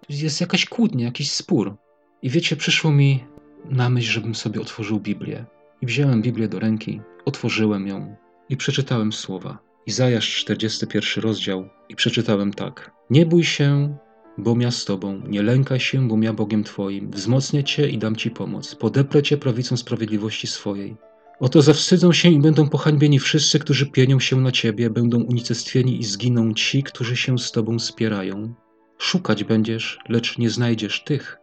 jest 0.10 0.41
jakaś 0.41 0.65
kłótnia, 0.65 1.06
jakiś 1.06 1.32
spór. 1.32 1.76
I 2.21 2.30
wiecie, 2.30 2.56
przyszło 2.56 2.91
mi 2.91 3.23
na 3.69 3.89
myśl, 3.89 4.12
żebym 4.12 4.36
sobie 4.36 4.62
otworzył 4.62 4.99
Biblię. 4.99 5.45
I 5.82 5.86
wziąłem 5.86 6.21
Biblię 6.21 6.47
do 6.47 6.60
ręki, 6.60 7.02
otworzyłem 7.26 7.88
ją 7.88 8.15
i 8.49 8.58
przeczytałem 8.58 9.13
słowa. 9.13 9.58
Izajasz 9.86 10.36
41 10.36 11.23
rozdział 11.23 11.69
i 11.89 11.95
przeczytałem 11.95 12.54
tak. 12.54 12.91
Nie 13.10 13.26
bój 13.26 13.43
się, 13.43 13.97
bo 14.38 14.56
ja 14.60 14.71
z 14.71 14.86
Tobą. 14.86 15.21
Nie 15.28 15.43
lękaj 15.43 15.80
się, 15.80 16.08
bo 16.08 16.17
ja 16.21 16.34
Bogiem 16.34 16.63
Twoim. 16.63 17.12
Wzmocnię 17.12 17.63
Cię 17.63 17.89
i 17.89 17.97
dam 17.97 18.15
Ci 18.15 18.32
pomoc. 18.32 18.76
Podeprę 18.76 19.23
Cię 19.23 19.38
prawicą 19.38 19.78
sprawiedliwości 19.78 20.47
swojej. 20.47 20.95
Oto 21.43 21.62
zawstydzą 21.62 22.13
się 22.13 22.29
i 22.29 22.39
będą 22.39 22.69
pohańbieni 22.69 23.19
wszyscy, 23.19 23.60
którzy 23.60 23.86
pienią 23.86 24.19
się 24.19 24.41
na 24.41 24.51
Ciebie, 24.51 24.89
będą 24.89 25.23
unicestwieni 25.23 25.99
i 25.99 26.03
zginą 26.03 26.53
ci, 26.53 26.84
którzy 26.84 27.17
się 27.17 27.39
z 27.39 27.51
Tobą 27.51 27.79
spierają. 27.79 28.53
Szukać 28.97 29.43
będziesz, 29.43 29.99
lecz 30.10 30.38
nie 30.38 30.49
znajdziesz 30.49 31.03
tych, 31.03 31.38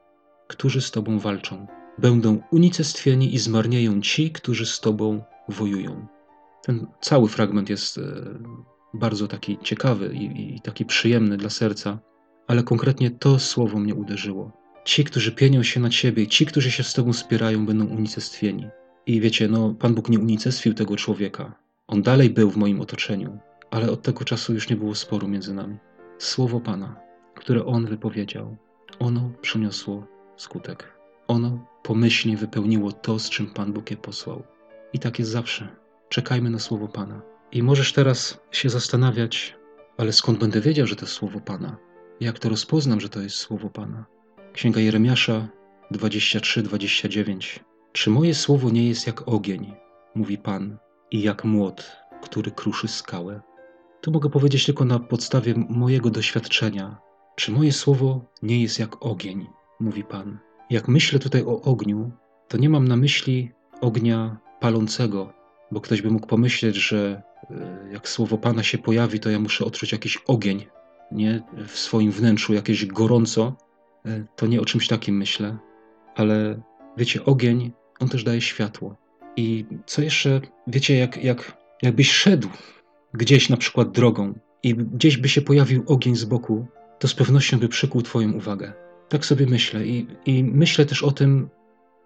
którzy 0.48 0.80
z 0.80 0.90
Tobą 0.90 1.18
walczą. 1.18 1.66
Będą 1.98 2.42
unicestwieni 2.50 3.34
i 3.34 3.38
zmarnieją 3.38 4.00
ci, 4.00 4.30
którzy 4.30 4.66
z 4.66 4.80
Tobą 4.80 5.22
wojują. 5.48 6.06
Ten 6.62 6.86
cały 7.00 7.28
fragment 7.28 7.70
jest 7.70 7.98
e, 7.98 8.02
bardzo 8.94 9.28
taki 9.28 9.58
ciekawy 9.62 10.14
i, 10.14 10.54
i 10.56 10.60
taki 10.60 10.84
przyjemny 10.84 11.36
dla 11.36 11.50
serca 11.50 11.98
ale 12.50 12.62
konkretnie 12.62 13.10
to 13.10 13.38
słowo 13.38 13.78
mnie 13.78 13.94
uderzyło. 13.94 14.52
Ci, 14.84 15.04
którzy 15.04 15.32
pienią 15.32 15.62
się 15.62 15.80
na 15.80 15.90
ciebie, 15.90 16.26
ci, 16.26 16.46
którzy 16.46 16.70
się 16.70 16.82
z 16.82 16.92
tobą 16.92 17.12
spierają, 17.12 17.66
będą 17.66 17.86
unicestwieni. 17.86 18.68
I 19.06 19.20
wiecie, 19.20 19.48
no, 19.48 19.74
Pan 19.74 19.94
Bóg 19.94 20.08
nie 20.08 20.18
unicestwił 20.18 20.74
tego 20.74 20.96
człowieka. 20.96 21.54
On 21.86 22.02
dalej 22.02 22.30
był 22.30 22.50
w 22.50 22.56
moim 22.56 22.80
otoczeniu, 22.80 23.38
ale 23.70 23.90
od 23.90 24.02
tego 24.02 24.24
czasu 24.24 24.54
już 24.54 24.68
nie 24.68 24.76
było 24.76 24.94
sporu 24.94 25.28
między 25.28 25.54
nami. 25.54 25.76
Słowo 26.18 26.60
Pana, 26.60 27.00
które 27.34 27.64
On 27.64 27.86
wypowiedział, 27.86 28.56
ono 28.98 29.30
przyniosło 29.40 30.06
skutek. 30.36 30.98
Ono 31.28 31.66
pomyślnie 31.82 32.36
wypełniło 32.36 32.92
to, 32.92 33.18
z 33.18 33.30
czym 33.30 33.46
Pan 33.46 33.72
Bóg 33.72 33.90
je 33.90 33.96
posłał. 33.96 34.42
I 34.92 34.98
tak 34.98 35.18
jest 35.18 35.30
zawsze. 35.30 35.68
Czekajmy 36.08 36.50
na 36.50 36.58
słowo 36.58 36.88
Pana. 36.88 37.22
I 37.52 37.62
możesz 37.62 37.92
teraz 37.92 38.40
się 38.50 38.70
zastanawiać, 38.70 39.56
ale 39.96 40.12
skąd 40.12 40.38
będę 40.38 40.60
wiedział, 40.60 40.86
że 40.86 40.96
to 40.96 41.04
jest 41.04 41.14
słowo 41.14 41.40
Pana? 41.40 41.76
Jak 42.20 42.38
to 42.38 42.48
rozpoznam, 42.48 43.00
że 43.00 43.08
to 43.08 43.20
jest 43.20 43.36
słowo 43.36 43.70
Pana? 43.70 44.04
Księga 44.52 44.80
Jeremiasza 44.80 45.48
23-29. 45.92 47.69
Czy 47.92 48.10
moje 48.10 48.34
słowo 48.34 48.70
nie 48.70 48.88
jest 48.88 49.06
jak 49.06 49.28
ogień, 49.28 49.72
mówi 50.14 50.38
Pan, 50.38 50.78
i 51.10 51.22
jak 51.22 51.44
młot, 51.44 51.96
który 52.22 52.50
kruszy 52.50 52.88
skałę? 52.88 53.40
Tu 54.00 54.12
mogę 54.12 54.30
powiedzieć 54.30 54.66
tylko 54.66 54.84
na 54.84 54.98
podstawie 54.98 55.54
mojego 55.68 56.10
doświadczenia. 56.10 56.98
Czy 57.36 57.52
moje 57.52 57.72
słowo 57.72 58.24
nie 58.42 58.62
jest 58.62 58.78
jak 58.78 59.06
ogień, 59.06 59.46
mówi 59.80 60.04
Pan? 60.04 60.38
Jak 60.70 60.88
myślę 60.88 61.18
tutaj 61.18 61.42
o 61.42 61.60
ogniu, 61.62 62.10
to 62.48 62.58
nie 62.58 62.68
mam 62.68 62.88
na 62.88 62.96
myśli 62.96 63.52
ognia 63.80 64.38
palącego, 64.60 65.32
bo 65.70 65.80
ktoś 65.80 66.02
by 66.02 66.10
mógł 66.10 66.26
pomyśleć, 66.26 66.76
że 66.76 67.22
e, 67.50 67.88
jak 67.92 68.08
słowo 68.08 68.38
Pana 68.38 68.62
się 68.62 68.78
pojawi, 68.78 69.20
to 69.20 69.30
ja 69.30 69.38
muszę 69.40 69.64
odczuć 69.64 69.92
jakiś 69.92 70.16
ogień 70.16 70.66
nie, 71.12 71.42
w 71.68 71.78
swoim 71.78 72.12
wnętrzu 72.12 72.54
jakieś 72.54 72.86
gorąco, 72.86 73.56
e, 74.06 74.24
to 74.36 74.46
nie 74.46 74.60
o 74.60 74.64
czymś 74.64 74.88
takim 74.88 75.16
myślę, 75.16 75.58
ale 76.16 76.62
wiecie, 76.96 77.24
ogień, 77.24 77.72
on 78.00 78.08
też 78.08 78.24
daje 78.24 78.40
światło. 78.40 78.96
I 79.36 79.64
co 79.86 80.02
jeszcze, 80.02 80.40
wiecie, 80.66 80.96
jak, 80.96 81.24
jak, 81.24 81.56
jakbyś 81.82 82.12
szedł 82.12 82.48
gdzieś 83.14 83.48
na 83.48 83.56
przykład 83.56 83.90
drogą 83.90 84.34
i 84.62 84.74
gdzieś 84.74 85.16
by 85.16 85.28
się 85.28 85.42
pojawił 85.42 85.84
ogień 85.86 86.16
z 86.16 86.24
boku, 86.24 86.66
to 86.98 87.08
z 87.08 87.14
pewnością 87.14 87.58
by 87.58 87.68
przykuł 87.68 88.02
Twoją 88.02 88.32
uwagę. 88.32 88.72
Tak 89.08 89.26
sobie 89.26 89.46
myślę. 89.46 89.86
I, 89.86 90.06
I 90.26 90.44
myślę 90.44 90.86
też 90.86 91.02
o 91.02 91.12
tym, 91.12 91.48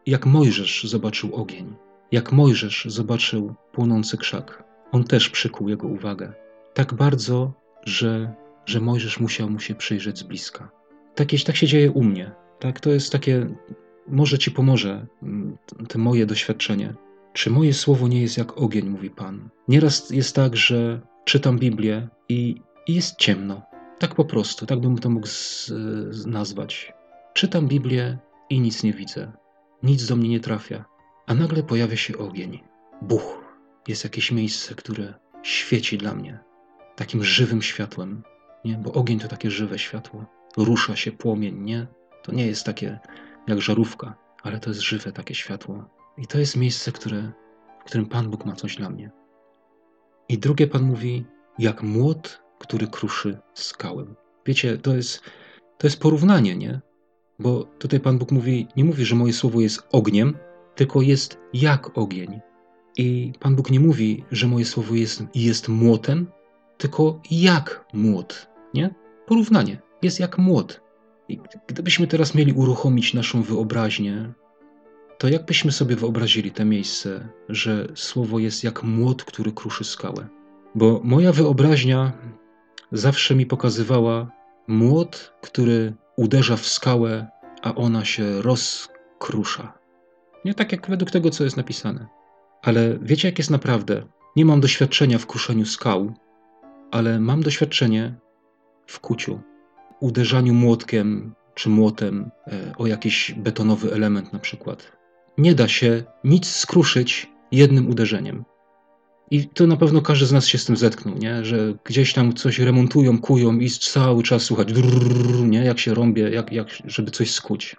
jak 0.06 0.26
Mojżesz 0.26 0.84
zobaczył 0.84 1.34
ogień. 1.34 1.74
Jak 2.12 2.32
Mojżesz 2.32 2.86
zobaczył 2.88 3.54
płonący 3.72 4.16
krzak. 4.16 4.64
On 4.92 5.04
też 5.04 5.28
przykuł 5.28 5.68
jego 5.68 5.88
uwagę. 5.88 6.32
Tak 6.74 6.94
bardzo, 6.94 7.52
że 7.84 8.34
że 8.66 8.80
Mojżesz 8.80 9.20
musiał 9.20 9.50
mu 9.50 9.60
się 9.60 9.74
przyjrzeć 9.74 10.18
z 10.18 10.22
bliska. 10.22 10.70
Tak, 11.14 11.28
tak 11.46 11.56
się 11.56 11.66
dzieje 11.66 11.90
u 11.90 12.04
mnie. 12.04 12.32
Tak, 12.60 12.80
to 12.80 12.90
jest 12.90 13.12
takie, 13.12 13.46
może 14.08 14.38
ci 14.38 14.50
pomoże 14.50 15.06
mm, 15.22 15.56
to 15.88 15.98
moje 15.98 16.26
doświadczenie. 16.26 16.94
Czy 17.32 17.50
moje 17.50 17.74
słowo 17.74 18.08
nie 18.08 18.22
jest 18.22 18.38
jak 18.38 18.58
ogień, 18.58 18.88
mówi 18.88 19.10
Pan? 19.10 19.48
Nieraz 19.68 20.10
jest 20.10 20.34
tak, 20.34 20.56
że 20.56 21.00
czytam 21.24 21.58
Biblię 21.58 22.08
i, 22.28 22.62
i 22.86 22.94
jest 22.94 23.16
ciemno. 23.16 23.62
Tak 23.98 24.14
po 24.14 24.24
prostu, 24.24 24.66
tak 24.66 24.80
bym 24.80 24.98
to 24.98 25.10
mógł 25.10 25.26
z, 25.26 25.66
z 26.10 26.26
nazwać. 26.26 26.92
Czytam 27.34 27.68
Biblię 27.68 28.18
i 28.50 28.60
nic 28.60 28.82
nie 28.82 28.92
widzę. 28.92 29.32
Nic 29.82 30.06
do 30.06 30.16
mnie 30.16 30.28
nie 30.28 30.40
trafia. 30.40 30.84
A 31.26 31.34
nagle 31.34 31.62
pojawia 31.62 31.96
się 31.96 32.18
ogień. 32.18 32.60
Buch. 33.02 33.44
Jest 33.88 34.04
jakieś 34.04 34.32
miejsce, 34.32 34.74
które 34.74 35.14
świeci 35.42 35.98
dla 35.98 36.14
mnie 36.14 36.38
takim 36.96 37.24
żywym 37.24 37.62
światłem 37.62 38.22
nie? 38.64 38.74
bo 38.78 38.92
ogień 38.92 39.18
to 39.18 39.28
takie 39.28 39.50
żywe 39.50 39.78
światło. 39.78 40.24
Rusza 40.56 40.96
się 40.96 41.12
płomień, 41.12 41.60
nie? 41.60 41.86
To 42.22 42.32
nie 42.32 42.46
jest 42.46 42.66
takie 42.66 42.98
jak 43.46 43.60
żarówka, 43.60 44.14
ale 44.42 44.60
to 44.60 44.70
jest 44.70 44.80
żywe 44.80 45.12
takie 45.12 45.34
światło. 45.34 45.84
I 46.18 46.26
to 46.26 46.38
jest 46.38 46.56
miejsce, 46.56 46.92
które, 46.92 47.32
w 47.80 47.84
którym 47.84 48.06
Pan 48.06 48.30
Bóg 48.30 48.44
ma 48.44 48.52
coś 48.52 48.76
dla 48.76 48.90
mnie. 48.90 49.10
I 50.28 50.38
drugie 50.38 50.66
Pan 50.66 50.82
mówi, 50.82 51.24
jak 51.58 51.82
młot, 51.82 52.42
który 52.58 52.86
kruszy 52.86 53.38
skałę. 53.54 54.06
Wiecie, 54.46 54.78
to 54.78 54.96
jest, 54.96 55.20
to 55.78 55.86
jest 55.86 56.00
porównanie, 56.00 56.56
nie? 56.56 56.80
Bo 57.38 57.64
tutaj 57.64 58.00
Pan 58.00 58.18
Bóg 58.18 58.32
mówi, 58.32 58.68
nie 58.76 58.84
mówi, 58.84 59.04
że 59.04 59.14
moje 59.14 59.32
słowo 59.32 59.60
jest 59.60 59.88
ogniem, 59.92 60.38
tylko 60.74 61.02
jest 61.02 61.38
jak 61.52 61.98
ogień. 61.98 62.40
I 62.96 63.32
Pan 63.40 63.56
Bóg 63.56 63.70
nie 63.70 63.80
mówi, 63.80 64.24
że 64.30 64.46
moje 64.46 64.64
słowo 64.64 64.94
jest, 64.94 65.22
jest 65.34 65.68
młotem, 65.68 66.26
tylko 66.78 67.20
jak 67.30 67.84
młot 67.92 68.54
nie? 68.74 68.94
Porównanie. 69.26 69.82
Jest 70.02 70.20
jak 70.20 70.38
młot. 70.38 70.80
I 71.28 71.40
gdybyśmy 71.66 72.06
teraz 72.06 72.34
mieli 72.34 72.52
uruchomić 72.52 73.14
naszą 73.14 73.42
wyobraźnię, 73.42 74.32
to 75.18 75.28
jakbyśmy 75.28 75.72
sobie 75.72 75.96
wyobrazili 75.96 76.50
te 76.50 76.64
miejsce, 76.64 77.28
że 77.48 77.88
słowo 77.94 78.38
jest 78.38 78.64
jak 78.64 78.82
młot, 78.82 79.24
który 79.24 79.52
kruszy 79.52 79.84
skałę? 79.84 80.28
Bo 80.74 81.00
moja 81.04 81.32
wyobraźnia 81.32 82.12
zawsze 82.92 83.34
mi 83.34 83.46
pokazywała 83.46 84.30
młot, 84.68 85.34
który 85.42 85.94
uderza 86.16 86.56
w 86.56 86.66
skałę, 86.66 87.26
a 87.62 87.74
ona 87.74 88.04
się 88.04 88.42
rozkrusza. 88.42 89.78
Nie 90.44 90.54
tak 90.54 90.72
jak 90.72 90.90
według 90.90 91.10
tego, 91.10 91.30
co 91.30 91.44
jest 91.44 91.56
napisane. 91.56 92.06
Ale 92.62 92.98
wiecie, 93.02 93.28
jak 93.28 93.38
jest 93.38 93.50
naprawdę? 93.50 94.02
Nie 94.36 94.44
mam 94.44 94.60
doświadczenia 94.60 95.18
w 95.18 95.26
kruszeniu 95.26 95.66
skał, 95.66 96.14
ale 96.90 97.20
mam 97.20 97.42
doświadczenie 97.42 98.14
w 98.86 99.00
kuciu, 99.00 99.40
uderzaniu 100.04 100.54
młotkiem 100.54 101.34
czy 101.54 101.68
młotem 101.68 102.30
e, 102.46 102.72
o 102.78 102.86
jakiś 102.86 103.34
betonowy 103.36 103.92
element 103.92 104.32
na 104.32 104.38
przykład. 104.38 104.92
Nie 105.38 105.54
da 105.54 105.68
się 105.68 106.04
nic 106.24 106.46
skruszyć 106.48 107.30
jednym 107.52 107.88
uderzeniem. 107.88 108.44
I 109.30 109.48
to 109.48 109.66
na 109.66 109.76
pewno 109.76 110.02
każdy 110.02 110.26
z 110.26 110.32
nas 110.32 110.46
się 110.46 110.58
z 110.58 110.64
tym 110.64 110.76
zetknął, 110.76 111.18
nie? 111.18 111.44
że 111.44 111.74
gdzieś 111.84 112.12
tam 112.12 112.32
coś 112.32 112.58
remontują, 112.58 113.18
kują 113.18 113.58
i 113.58 113.70
cały 113.70 114.22
czas 114.22 114.42
słuchać, 114.42 114.72
drrr, 114.72 115.46
nie? 115.46 115.64
jak 115.64 115.78
się 115.78 115.94
rąbie, 115.94 116.30
jak, 116.30 116.52
jak, 116.52 116.68
żeby 116.84 117.10
coś 117.10 117.30
skuć. 117.30 117.76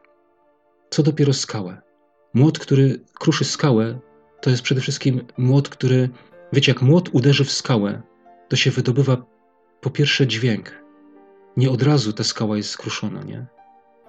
Co 0.90 1.04
dopiero 1.04 1.34
skałę. 1.34 1.82
Młot, 2.34 2.60
który 2.60 3.00
kruszy 3.14 3.46
skałę, 3.46 4.00
to 4.42 4.50
jest 4.50 4.62
przede 4.62 4.82
wszystkim 4.82 5.22
młot, 5.38 5.70
który, 5.70 6.10
wiecie, 6.54 6.72
jak 6.72 6.82
młot 6.82 7.10
uderzy 7.12 7.46
w 7.46 7.52
skałę, 7.52 8.02
to 8.50 8.56
się 8.56 8.72
wydobywa 8.72 9.26
po 9.82 9.90
pierwsze 9.90 10.28
dźwięk. 10.28 10.85
Nie 11.58 11.70
od 11.70 11.84
razu 11.84 12.14
ta 12.14 12.24
skała 12.24 12.58
jest 12.58 12.70
skruszona, 12.70 13.24
nie? 13.24 13.46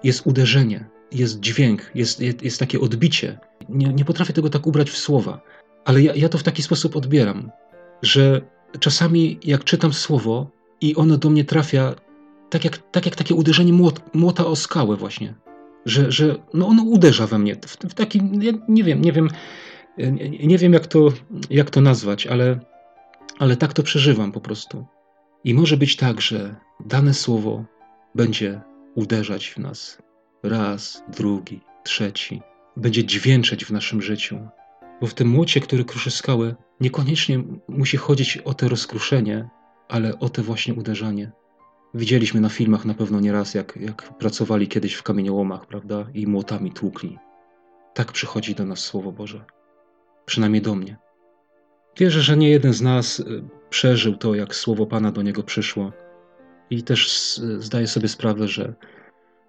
Jest 0.03 0.27
uderzenie, 0.27 0.89
jest 1.11 1.39
dźwięk, 1.39 1.91
jest, 1.95 2.19
jest, 2.19 2.43
jest 2.43 2.59
takie 2.59 2.79
odbicie. 2.79 3.39
Nie, 3.69 3.93
nie 3.93 4.05
potrafię 4.05 4.33
tego 4.33 4.49
tak 4.49 4.67
ubrać 4.67 4.89
w 4.89 4.97
słowa, 4.97 5.41
ale 5.85 6.01
ja, 6.01 6.15
ja 6.15 6.29
to 6.29 6.37
w 6.37 6.43
taki 6.43 6.63
sposób 6.63 6.95
odbieram, 6.95 7.51
że 8.01 8.41
czasami 8.79 9.39
jak 9.43 9.63
czytam 9.63 9.93
słowo 9.93 10.51
i 10.81 10.95
ono 10.95 11.17
do 11.17 11.29
mnie 11.29 11.45
trafia 11.45 11.95
tak 12.49 12.65
jak, 12.65 12.77
tak 12.91 13.05
jak 13.05 13.15
takie 13.15 13.35
uderzenie 13.35 13.73
młot, 13.73 14.01
młota 14.13 14.45
o 14.45 14.55
skałę 14.55 14.95
właśnie, 14.95 15.33
że, 15.85 16.11
że 16.11 16.35
no 16.53 16.67
ono 16.67 16.83
uderza 16.83 17.27
we 17.27 17.39
mnie 17.39 17.55
w, 17.55 17.77
w 17.89 17.93
takim, 17.93 18.43
ja 18.43 18.51
nie 18.69 18.83
wiem, 18.83 19.01
nie 19.01 19.11
wiem, 19.11 19.29
nie, 19.97 20.29
nie 20.47 20.57
wiem 20.57 20.73
jak 20.73 20.87
to, 20.87 21.09
jak 21.49 21.69
to 21.69 21.81
nazwać, 21.81 22.27
ale, 22.27 22.59
ale 23.39 23.57
tak 23.57 23.73
to 23.73 23.83
przeżywam 23.83 24.31
po 24.31 24.41
prostu. 24.41 24.85
I 25.43 25.53
może 25.53 25.77
być 25.77 25.95
tak, 25.95 26.21
że 26.21 26.55
dane 26.85 27.13
słowo 27.13 27.65
będzie 28.15 28.61
uderzać 28.95 29.47
w 29.49 29.57
nas 29.57 29.97
raz, 30.43 31.03
drugi, 31.17 31.61
trzeci, 31.83 32.41
będzie 32.77 33.05
dźwięczeć 33.05 33.65
w 33.65 33.71
naszym 33.71 34.01
życiu. 34.01 34.47
Bo 35.01 35.07
w 35.07 35.13
tym 35.13 35.27
młocie, 35.27 35.59
który 35.59 35.85
kruszy 35.85 36.11
skałę, 36.11 36.55
niekoniecznie 36.79 37.43
musi 37.67 37.97
chodzić 37.97 38.37
o 38.37 38.53
to 38.53 38.69
rozkruszenie, 38.69 39.49
ale 39.87 40.19
o 40.19 40.29
to 40.29 40.43
właśnie 40.43 40.73
uderzanie. 40.73 41.31
Widzieliśmy 41.93 42.41
na 42.41 42.49
filmach 42.49 42.85
na 42.85 42.93
pewno 42.93 43.19
nieraz, 43.19 43.53
jak, 43.53 43.77
jak 43.81 44.17
pracowali 44.17 44.67
kiedyś 44.67 44.93
w 44.93 45.03
kamieniołomach, 45.03 45.65
prawda, 45.65 46.07
i 46.13 46.27
młotami 46.27 46.71
tłukli. 46.71 47.17
Tak 47.93 48.11
przychodzi 48.11 48.55
do 48.55 48.65
nas 48.65 48.79
Słowo 48.79 49.11
Boże. 49.11 49.45
Przynajmniej 50.25 50.61
do 50.61 50.75
mnie. 50.75 50.97
Wierzę, 51.97 52.21
że 52.21 52.37
nie 52.37 52.49
jeden 52.49 52.73
z 52.73 52.81
nas 52.81 53.19
y, 53.19 53.43
przeżył 53.69 54.17
to, 54.17 54.35
jak 54.35 54.55
Słowo 54.55 54.85
Pana 54.85 55.11
do 55.11 55.21
niego 55.21 55.43
przyszło. 55.43 55.91
I 56.69 56.83
też 56.83 57.11
zdaję 57.59 57.87
sobie 57.87 58.07
sprawę, 58.07 58.47
że, 58.47 58.73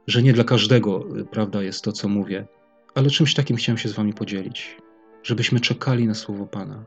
że 0.06 0.22
nie 0.22 0.32
dla 0.32 0.44
każdego 0.44 1.18
y, 1.18 1.24
prawda 1.24 1.62
jest 1.62 1.84
to, 1.84 1.92
co 1.92 2.08
mówię, 2.08 2.46
ale 2.94 3.10
czymś 3.10 3.34
takim 3.34 3.56
chciałem 3.56 3.78
się 3.78 3.88
z 3.88 3.92
Wami 3.92 4.14
podzielić. 4.14 4.76
Żebyśmy 5.22 5.60
czekali 5.60 6.06
na 6.06 6.14
Słowo 6.14 6.46
Pana, 6.46 6.84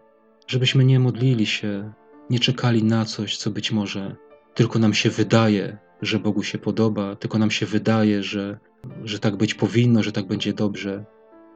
żebyśmy 0.48 0.86
nie 0.86 1.00
modlili 1.00 1.46
się, 1.46 1.94
nie 2.30 2.40
czekali 2.40 2.84
na 2.84 3.06
coś, 3.06 3.38
co 3.38 3.52
być 3.52 3.72
może 3.72 4.16
tylko 4.54 4.80
nam 4.80 4.94
się 4.94 5.10
wydaje, 5.10 5.78
że 6.02 6.20
Bogu 6.20 6.44
się 6.44 6.58
podoba, 6.58 7.16
tylko 7.16 7.38
nam 7.38 7.52
się 7.52 7.66
wydaje, 7.66 8.24
że, 8.24 8.60
że 9.04 9.20
tak 9.20 9.36
być 9.36 9.54
powinno, 9.54 10.04
że 10.04 10.12
tak 10.12 10.28
będzie 10.28 10.54
dobrze, 10.54 11.06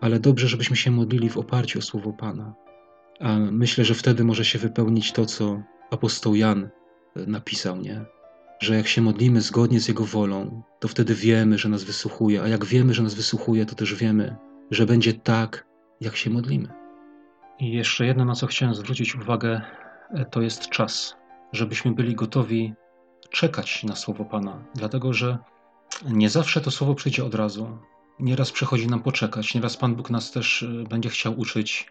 ale 0.01 0.19
dobrze, 0.19 0.47
żebyśmy 0.47 0.75
się 0.75 0.91
modlili 0.91 1.29
w 1.29 1.37
oparciu 1.37 1.79
o 1.79 1.81
Słowo 1.81 2.13
Pana. 2.13 2.53
A 3.19 3.37
myślę, 3.37 3.85
że 3.85 3.93
wtedy 3.93 4.23
może 4.23 4.45
się 4.45 4.59
wypełnić 4.59 5.11
to, 5.11 5.25
co 5.25 5.61
apostoł 5.91 6.35
Jan 6.35 6.69
e, 7.15 7.25
napisał, 7.27 7.77
nie? 7.81 8.05
Że 8.59 8.75
jak 8.75 8.87
się 8.87 9.01
modlimy 9.01 9.41
zgodnie 9.41 9.79
z 9.79 9.87
Jego 9.87 10.05
wolą, 10.05 10.61
to 10.79 10.87
wtedy 10.87 11.15
wiemy, 11.15 11.57
że 11.57 11.69
nas 11.69 11.83
wysłuchuje, 11.83 12.41
a 12.41 12.47
jak 12.47 12.65
wiemy, 12.65 12.93
że 12.93 13.03
nas 13.03 13.13
wysłuchuje, 13.13 13.65
to 13.65 13.75
też 13.75 13.95
wiemy, 13.95 14.35
że 14.71 14.85
będzie 14.85 15.13
tak, 15.13 15.67
jak 16.01 16.15
się 16.15 16.29
modlimy. 16.29 16.67
I 17.59 17.71
jeszcze 17.71 18.05
jedno, 18.05 18.25
na 18.25 18.35
co 18.35 18.47
chciałem 18.47 18.75
zwrócić 18.75 19.15
uwagę, 19.15 19.61
e, 20.09 20.25
to 20.25 20.41
jest 20.41 20.69
czas, 20.69 21.15
żebyśmy 21.51 21.91
byli 21.91 22.15
gotowi 22.15 22.73
czekać 23.29 23.83
na 23.83 23.95
słowo 23.95 24.25
Pana, 24.25 24.63
dlatego 24.75 25.13
że 25.13 25.37
nie 26.09 26.29
zawsze 26.29 26.61
to 26.61 26.71
słowo 26.71 26.95
przyjdzie 26.95 27.25
od 27.25 27.35
razu. 27.35 27.77
Nieraz 28.19 28.51
przychodzi 28.51 28.87
nam 28.87 29.01
poczekać, 29.01 29.55
nieraz 29.55 29.77
Pan 29.77 29.95
Bóg 29.95 30.09
nas 30.09 30.31
też 30.31 30.63
e, 30.63 30.83
będzie 30.89 31.09
chciał 31.09 31.39
uczyć 31.39 31.87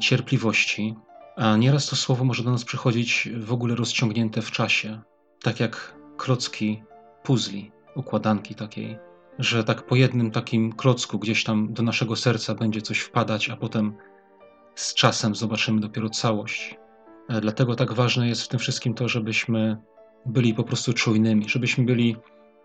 cierpliwości, 0.00 0.94
a 1.36 1.56
nieraz 1.56 1.86
to 1.86 1.96
słowo 1.96 2.24
może 2.24 2.42
do 2.42 2.50
nas 2.50 2.64
przychodzić 2.64 3.28
w 3.36 3.52
ogóle 3.52 3.74
rozciągnięte 3.74 4.42
w 4.42 4.50
czasie, 4.50 5.00
tak 5.42 5.60
jak 5.60 5.94
klocki 6.16 6.82
puzli, 7.22 7.72
układanki 7.96 8.54
takiej, 8.54 8.98
że 9.38 9.64
tak 9.64 9.86
po 9.86 9.96
jednym 9.96 10.30
takim 10.30 10.72
klocku 10.72 11.18
gdzieś 11.18 11.44
tam 11.44 11.72
do 11.72 11.82
naszego 11.82 12.16
serca 12.16 12.54
będzie 12.54 12.82
coś 12.82 12.98
wpadać, 12.98 13.50
a 13.50 13.56
potem 13.56 13.94
z 14.74 14.94
czasem 14.94 15.34
zobaczymy 15.34 15.80
dopiero 15.80 16.10
całość. 16.10 16.76
E, 17.28 17.40
dlatego 17.40 17.74
tak 17.74 17.92
ważne 17.92 18.28
jest 18.28 18.42
w 18.42 18.48
tym 18.48 18.60
wszystkim 18.60 18.94
to, 18.94 19.08
żebyśmy 19.08 19.76
byli 20.26 20.54
po 20.54 20.64
prostu 20.64 20.92
czujnymi, 20.92 21.48
żebyśmy 21.48 21.84
byli 21.84 22.16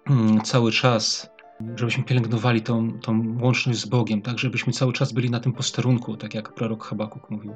mm, 0.10 0.42
cały 0.42 0.72
czas, 0.72 1.30
żebyśmy 1.76 2.04
pielęgnowali 2.04 2.62
tą, 2.62 3.00
tą 3.00 3.38
łączność 3.42 3.80
z 3.80 3.86
Bogiem, 3.86 4.22
tak, 4.22 4.40
żebyśmy 4.40 4.74
cały 4.74 4.94
czas 4.94 5.12
byli 5.14 5.30
na 5.30 5.40
tym 5.40 5.54
posterunku, 5.54 6.18
tak 6.18 6.34
jak 6.34 6.54
prorok 6.54 6.84
Habakuk 6.84 7.30
mówił. 7.30 7.56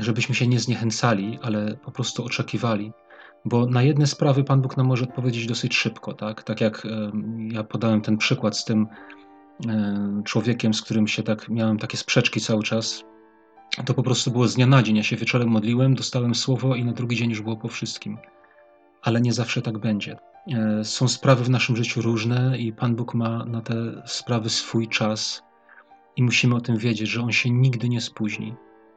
Żebyśmy 0.00 0.34
się 0.34 0.46
nie 0.46 0.58
zniechęcali, 0.58 1.38
ale 1.42 1.76
po 1.76 1.90
prostu 1.90 2.24
oczekiwali. 2.24 2.92
Bo 3.44 3.66
na 3.66 3.82
jedne 3.82 4.06
sprawy 4.06 4.44
Pan 4.44 4.62
Bóg 4.62 4.76
nam 4.76 4.86
może 4.86 5.04
odpowiedzieć 5.04 5.46
dosyć 5.46 5.76
szybko, 5.76 6.14
tak? 6.14 6.42
Tak 6.42 6.60
jak 6.60 6.86
ja 7.38 7.64
podałem 7.64 8.00
ten 8.00 8.16
przykład 8.16 8.56
z 8.56 8.64
tym 8.64 8.86
człowiekiem, 10.24 10.74
z 10.74 10.82
którym 10.82 11.08
się 11.08 11.22
tak 11.22 11.48
miałem 11.48 11.78
takie 11.78 11.96
sprzeczki 11.96 12.40
cały 12.40 12.62
czas. 12.62 13.04
To 13.86 13.94
po 13.94 14.02
prostu 14.02 14.30
było 14.30 14.48
z 14.48 14.54
dnia 14.54 14.66
na 14.66 14.82
dzień. 14.82 14.96
Ja 14.96 15.02
się 15.02 15.16
wieczorem 15.16 15.48
modliłem, 15.48 15.94
dostałem 15.94 16.34
słowo 16.34 16.74
i 16.74 16.84
na 16.84 16.92
drugi 16.92 17.16
dzień 17.16 17.30
już 17.30 17.42
było 17.42 17.56
po 17.56 17.68
wszystkim 17.68 18.18
ale 19.02 19.20
nie 19.20 19.32
zawsze 19.32 19.62
tak 19.62 19.78
będzie. 19.78 20.16
E, 20.48 20.84
są 20.84 21.08
sprawy 21.08 21.44
w 21.44 21.50
naszym 21.50 21.76
życiu 21.76 22.02
różne 22.02 22.58
i 22.58 22.72
Pan 22.72 22.96
Bóg 22.96 23.14
ma 23.14 23.44
na 23.44 23.60
te 23.60 24.02
sprawy 24.06 24.50
swój 24.50 24.88
czas 24.88 25.42
i 26.16 26.22
musimy 26.22 26.54
o 26.54 26.60
tym 26.60 26.76
wiedzieć, 26.76 27.08
że 27.08 27.22
On 27.22 27.32
się 27.32 27.50
nigdy 27.50 27.88
nie 27.88 28.00
spóźni, 28.00 28.54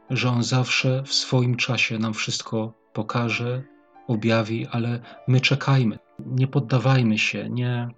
że 0.09 0.29
On 0.29 0.43
zawsze 0.43 1.03
w 1.05 1.13
swoim 1.13 1.55
czasie 1.55 1.99
nam 1.99 2.13
wszystko 2.13 2.73
pokaże, 2.93 3.63
objawi, 4.07 4.67
ale 4.67 4.99
my 5.27 5.41
czekajmy, 5.41 5.99
nie 6.25 6.47
poddawajmy 6.47 7.17
się, 7.17 7.49
nie, 7.49 7.89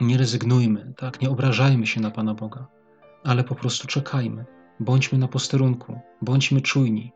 nie 0.00 0.18
rezygnujmy, 0.18 0.92
tak? 0.96 1.20
nie 1.20 1.30
obrażajmy 1.30 1.86
się 1.86 2.00
na 2.00 2.10
Pana 2.10 2.34
Boga, 2.34 2.66
ale 3.24 3.44
po 3.44 3.54
prostu 3.54 3.86
czekajmy. 3.86 4.44
Bądźmy 4.80 5.18
na 5.18 5.28
posterunku, 5.28 6.00
bądźmy 6.22 6.60
czujni, 6.60 7.12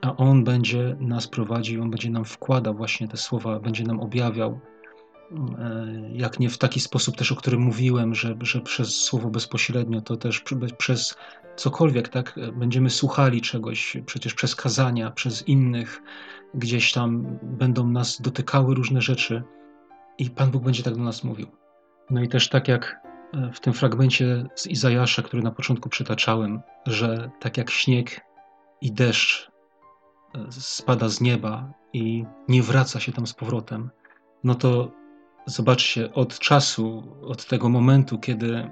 a 0.00 0.16
On 0.16 0.44
będzie 0.44 0.96
nas 1.00 1.26
prowadził, 1.26 1.82
On 1.82 1.90
będzie 1.90 2.10
nam 2.10 2.24
wkładał 2.24 2.74
właśnie 2.74 3.08
te 3.08 3.16
słowa, 3.16 3.60
będzie 3.60 3.84
nam 3.84 4.00
objawiał, 4.00 4.60
e, 5.58 5.86
jak 6.12 6.40
nie 6.40 6.50
w 6.50 6.58
taki 6.58 6.80
sposób 6.80 7.16
też, 7.16 7.32
o 7.32 7.36
którym 7.36 7.60
mówiłem, 7.60 8.14
że, 8.14 8.36
że 8.40 8.60
przez 8.60 8.96
słowo 8.96 9.30
bezpośrednio, 9.30 10.00
to 10.00 10.16
też 10.16 10.44
przez 10.78 11.16
cokolwiek, 11.56 12.08
tak, 12.08 12.38
będziemy 12.52 12.90
słuchali 12.90 13.40
czegoś, 13.40 13.96
przecież 14.06 14.34
przez 14.34 14.54
kazania, 14.54 15.10
przez 15.10 15.48
innych, 15.48 16.02
gdzieś 16.54 16.92
tam 16.92 17.38
będą 17.42 17.86
nas 17.86 18.20
dotykały 18.20 18.74
różne 18.74 19.00
rzeczy 19.00 19.42
i 20.18 20.30
Pan 20.30 20.50
Bóg 20.50 20.64
będzie 20.64 20.82
tak 20.82 20.96
do 20.96 21.02
nas 21.02 21.24
mówił. 21.24 21.46
No 22.10 22.22
i 22.22 22.28
też 22.28 22.48
tak 22.48 22.68
jak 22.68 23.00
e, 23.34 23.50
w 23.52 23.60
tym 23.60 23.72
fragmencie 23.72 24.46
z 24.54 24.66
Izajasza, 24.66 25.22
który 25.22 25.42
na 25.42 25.50
początku 25.50 25.88
przytaczałem, 25.88 26.60
że 26.86 27.30
tak 27.40 27.56
jak 27.56 27.70
śnieg 27.70 28.20
i 28.80 28.92
deszcz 28.92 29.50
spada 30.50 31.08
z 31.08 31.20
nieba 31.20 31.72
i 31.92 32.24
nie 32.48 32.62
wraca 32.62 33.00
się 33.00 33.12
tam 33.12 33.26
z 33.26 33.34
powrotem, 33.34 33.90
no 34.44 34.54
to 34.54 34.90
zobaczcie, 35.46 36.14
od 36.14 36.38
czasu, 36.38 37.02
od 37.22 37.46
tego 37.46 37.68
momentu, 37.68 38.18
kiedy 38.18 38.70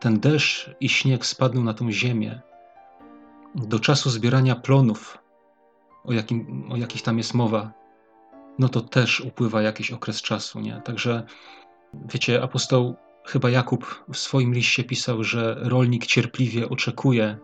ten 0.00 0.20
deszcz 0.20 0.70
i 0.80 0.88
śnieg 0.88 1.26
spadną 1.26 1.62
na 1.64 1.74
tą 1.74 1.92
ziemię, 1.92 2.40
do 3.54 3.80
czasu 3.80 4.10
zbierania 4.10 4.56
plonów, 4.56 5.18
o, 6.04 6.12
jakim, 6.12 6.68
o 6.72 6.76
jakich 6.76 7.02
tam 7.02 7.18
jest 7.18 7.34
mowa, 7.34 7.72
no 8.58 8.68
to 8.68 8.80
też 8.80 9.20
upływa 9.20 9.62
jakiś 9.62 9.90
okres 9.92 10.22
czasu, 10.22 10.60
nie? 10.60 10.82
Także, 10.84 11.26
wiecie, 11.94 12.42
apostoł 12.42 12.96
chyba 13.26 13.50
Jakub 13.50 14.04
w 14.12 14.16
swoim 14.16 14.54
liście 14.54 14.84
pisał, 14.84 15.24
że 15.24 15.56
rolnik 15.60 16.06
cierpliwie 16.06 16.68
oczekuje, 16.68 17.38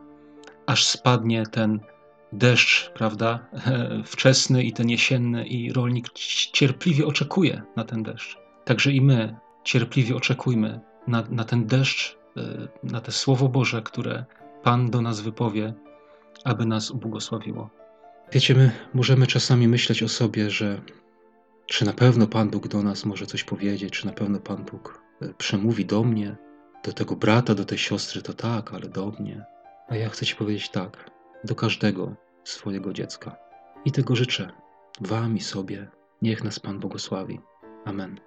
aż 0.66 0.86
spadnie 0.86 1.46
ten 1.46 1.80
deszcz, 2.38 2.90
prawda, 2.90 3.46
wczesny 4.04 4.64
i 4.64 4.72
ten 4.72 4.90
jesienny, 4.90 5.46
i 5.46 5.72
rolnik 5.72 6.12
cierpliwie 6.52 7.06
oczekuje 7.06 7.62
na 7.76 7.84
ten 7.84 8.02
deszcz. 8.02 8.38
Także 8.64 8.92
i 8.92 9.00
my 9.00 9.36
cierpliwie 9.64 10.16
oczekujmy 10.16 10.80
na, 11.06 11.24
na 11.30 11.44
ten 11.44 11.66
deszcz, 11.66 12.18
e, 12.36 12.68
na 12.82 13.00
te 13.00 13.12
Słowo 13.12 13.48
Boże, 13.48 13.82
które 13.82 14.24
Pan 14.62 14.90
do 14.90 15.02
nas 15.02 15.20
wypowie, 15.20 15.74
aby 16.44 16.66
nas 16.66 16.90
ubłogosławiło. 16.90 17.70
Wiecie, 18.32 18.54
my 18.54 18.70
możemy 18.94 19.26
czasami 19.26 19.68
myśleć 19.68 20.02
o 20.02 20.08
sobie, 20.08 20.50
że 20.50 20.80
czy 21.66 21.84
na 21.84 21.92
pewno 21.92 22.26
Pan 22.26 22.50
Bóg 22.50 22.68
do 22.68 22.82
nas 22.82 23.04
może 23.04 23.26
coś 23.26 23.44
powiedzieć, 23.44 23.92
czy 23.92 24.06
na 24.06 24.12
pewno 24.12 24.40
Pan 24.40 24.64
Bóg 24.64 25.02
e, 25.22 25.34
przemówi 25.34 25.86
do 25.86 26.04
mnie, 26.04 26.36
do 26.84 26.92
tego 26.92 27.16
brata, 27.16 27.54
do 27.54 27.64
tej 27.64 27.78
siostry, 27.78 28.22
to 28.22 28.32
tak, 28.32 28.74
ale 28.74 28.88
do 28.88 29.12
mnie. 29.20 29.44
A 29.88 29.96
ja 29.96 30.08
chcę 30.08 30.26
Ci 30.26 30.36
powiedzieć 30.36 30.70
tak, 30.70 31.10
do 31.44 31.54
każdego, 31.54 32.14
swojego 32.44 32.92
dziecka. 32.92 33.36
I 33.84 33.92
tego 33.92 34.16
życzę 34.16 34.52
Wam 35.00 35.36
i 35.36 35.40
sobie. 35.40 35.88
Niech 36.22 36.44
nas 36.44 36.58
Pan 36.60 36.80
błogosławi. 36.80 37.40
Amen. 37.84 38.20